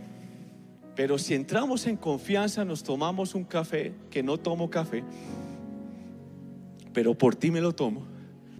pero 0.94 1.18
si 1.18 1.34
entramos 1.34 1.86
en 1.86 1.96
confianza, 1.96 2.64
nos 2.64 2.82
tomamos 2.82 3.34
un 3.34 3.44
café, 3.44 3.92
que 4.10 4.22
no 4.22 4.38
tomo 4.38 4.70
café, 4.70 5.02
pero 6.94 7.14
por 7.14 7.34
ti 7.34 7.50
me 7.50 7.60
lo 7.60 7.72
tomo, 7.72 8.06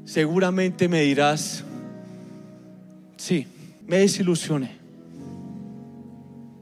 seguramente 0.05 0.89
me 0.89 1.01
dirás, 1.01 1.65
sí, 3.17 3.47
me 3.87 3.99
desilusioné, 3.99 4.73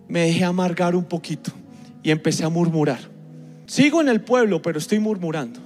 me 0.07 0.21
dejé 0.21 0.45
amargar 0.45 0.95
un 0.95 1.05
poquito 1.05 1.51
y 2.03 2.11
empecé 2.11 2.45
a 2.45 2.49
murmurar. 2.49 3.01
Sigo 3.67 4.01
en 4.01 4.09
el 4.09 4.21
pueblo, 4.21 4.61
pero 4.61 4.79
estoy 4.79 4.99
murmurando. 4.99 5.59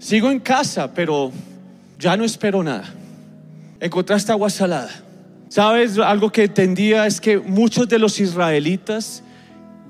Sigo 0.00 0.30
en 0.30 0.40
casa, 0.40 0.92
pero 0.92 1.30
ya 1.98 2.16
no 2.16 2.24
espero 2.24 2.62
nada. 2.64 2.92
Encontraste 3.78 4.32
agua 4.32 4.50
salada. 4.50 4.90
¿Sabes? 5.48 5.98
Algo 5.98 6.32
que 6.32 6.44
entendía 6.44 7.06
es 7.06 7.20
que 7.20 7.38
muchos 7.38 7.88
de 7.88 7.98
los 7.98 8.18
israelitas, 8.18 9.22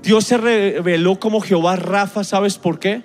Dios 0.03 0.25
se 0.25 0.37
reveló 0.37 1.19
como 1.19 1.41
Jehová 1.41 1.77
Rafa, 1.77 2.25
¿sabes 2.25 2.59
por 2.59 2.79
qué? 2.79 3.03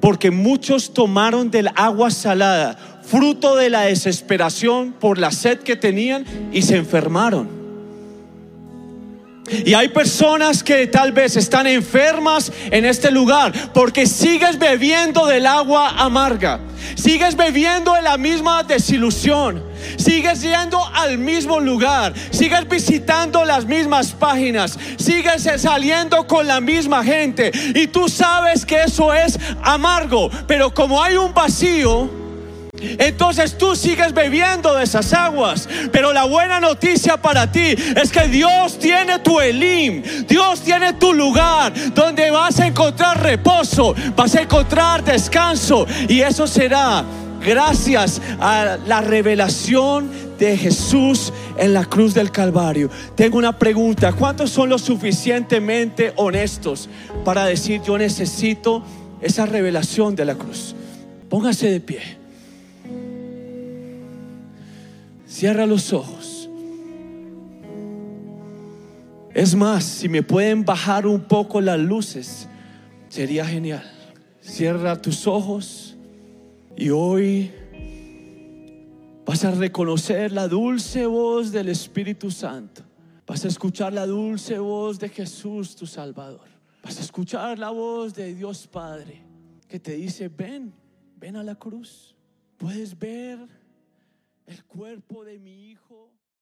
Porque 0.00 0.30
muchos 0.30 0.92
tomaron 0.94 1.50
del 1.50 1.68
agua 1.74 2.10
salada, 2.10 2.76
fruto 3.02 3.56
de 3.56 3.70
la 3.70 3.82
desesperación 3.82 4.92
por 4.92 5.18
la 5.18 5.30
sed 5.30 5.58
que 5.58 5.76
tenían 5.76 6.24
y 6.52 6.62
se 6.62 6.76
enfermaron. 6.76 7.59
Y 9.64 9.74
hay 9.74 9.88
personas 9.88 10.62
que 10.62 10.86
tal 10.86 11.12
vez 11.12 11.36
están 11.36 11.66
enfermas 11.66 12.52
en 12.70 12.84
este 12.84 13.10
lugar 13.10 13.52
porque 13.72 14.06
sigues 14.06 14.58
bebiendo 14.58 15.26
del 15.26 15.46
agua 15.46 15.90
amarga, 15.96 16.60
sigues 16.94 17.36
bebiendo 17.36 17.94
de 17.94 18.02
la 18.02 18.16
misma 18.16 18.62
desilusión, 18.62 19.62
sigues 19.96 20.42
yendo 20.42 20.84
al 20.94 21.18
mismo 21.18 21.60
lugar, 21.60 22.14
sigues 22.30 22.68
visitando 22.68 23.44
las 23.44 23.64
mismas 23.64 24.12
páginas, 24.12 24.78
sigues 24.96 25.48
saliendo 25.56 26.26
con 26.26 26.46
la 26.46 26.60
misma 26.60 27.02
gente. 27.04 27.50
Y 27.74 27.86
tú 27.86 28.08
sabes 28.08 28.64
que 28.64 28.82
eso 28.84 29.12
es 29.12 29.38
amargo, 29.62 30.30
pero 30.46 30.72
como 30.72 31.02
hay 31.02 31.16
un 31.16 31.34
vacío, 31.34 32.19
entonces 32.80 33.56
tú 33.56 33.76
sigues 33.76 34.12
bebiendo 34.12 34.74
de 34.74 34.84
esas 34.84 35.12
aguas. 35.12 35.68
Pero 35.92 36.12
la 36.12 36.24
buena 36.24 36.60
noticia 36.60 37.16
para 37.16 37.50
ti 37.50 37.74
es 37.96 38.10
que 38.10 38.28
Dios 38.28 38.78
tiene 38.78 39.18
tu 39.18 39.40
Elim. 39.40 40.02
Dios 40.26 40.60
tiene 40.60 40.94
tu 40.94 41.12
lugar 41.12 41.72
donde 41.94 42.30
vas 42.30 42.60
a 42.60 42.66
encontrar 42.66 43.22
reposo, 43.22 43.94
vas 44.16 44.34
a 44.34 44.42
encontrar 44.42 45.04
descanso. 45.04 45.86
Y 46.08 46.20
eso 46.20 46.46
será 46.46 47.04
gracias 47.40 48.20
a 48.38 48.78
la 48.86 49.00
revelación 49.00 50.10
de 50.38 50.56
Jesús 50.56 51.32
en 51.56 51.74
la 51.74 51.84
cruz 51.84 52.14
del 52.14 52.30
Calvario. 52.30 52.90
Tengo 53.14 53.38
una 53.38 53.58
pregunta. 53.58 54.12
¿Cuántos 54.12 54.50
son 54.50 54.68
lo 54.68 54.78
suficientemente 54.78 56.12
honestos 56.16 56.88
para 57.24 57.44
decir 57.44 57.82
yo 57.82 57.98
necesito 57.98 58.82
esa 59.20 59.46
revelación 59.46 60.16
de 60.16 60.24
la 60.24 60.34
cruz? 60.34 60.74
Póngase 61.28 61.70
de 61.70 61.80
pie. 61.80 62.19
Cierra 65.30 65.64
los 65.64 65.92
ojos. 65.92 66.50
Es 69.32 69.54
más, 69.54 69.84
si 69.84 70.08
me 70.08 70.24
pueden 70.24 70.64
bajar 70.64 71.06
un 71.06 71.20
poco 71.20 71.60
las 71.60 71.78
luces, 71.78 72.48
sería 73.08 73.46
genial. 73.46 73.88
Cierra 74.40 75.00
tus 75.00 75.28
ojos 75.28 75.96
y 76.76 76.90
hoy 76.90 77.52
vas 79.24 79.44
a 79.44 79.52
reconocer 79.52 80.32
la 80.32 80.48
dulce 80.48 81.06
voz 81.06 81.52
del 81.52 81.68
Espíritu 81.68 82.32
Santo. 82.32 82.82
Vas 83.24 83.44
a 83.44 83.48
escuchar 83.48 83.92
la 83.92 84.06
dulce 84.06 84.58
voz 84.58 84.98
de 84.98 85.10
Jesús, 85.10 85.76
tu 85.76 85.86
Salvador. 85.86 86.48
Vas 86.82 86.98
a 86.98 87.02
escuchar 87.02 87.56
la 87.56 87.70
voz 87.70 88.14
de 88.14 88.34
Dios 88.34 88.66
Padre 88.66 89.22
que 89.68 89.78
te 89.78 89.92
dice, 89.92 90.26
ven, 90.26 90.74
ven 91.16 91.36
a 91.36 91.44
la 91.44 91.54
cruz. 91.54 92.16
Puedes 92.58 92.98
ver 92.98 93.59
el 94.50 94.64
cuerpo 94.64 95.24
de 95.24 95.38
mi 95.38 95.70
hijo 95.70 96.09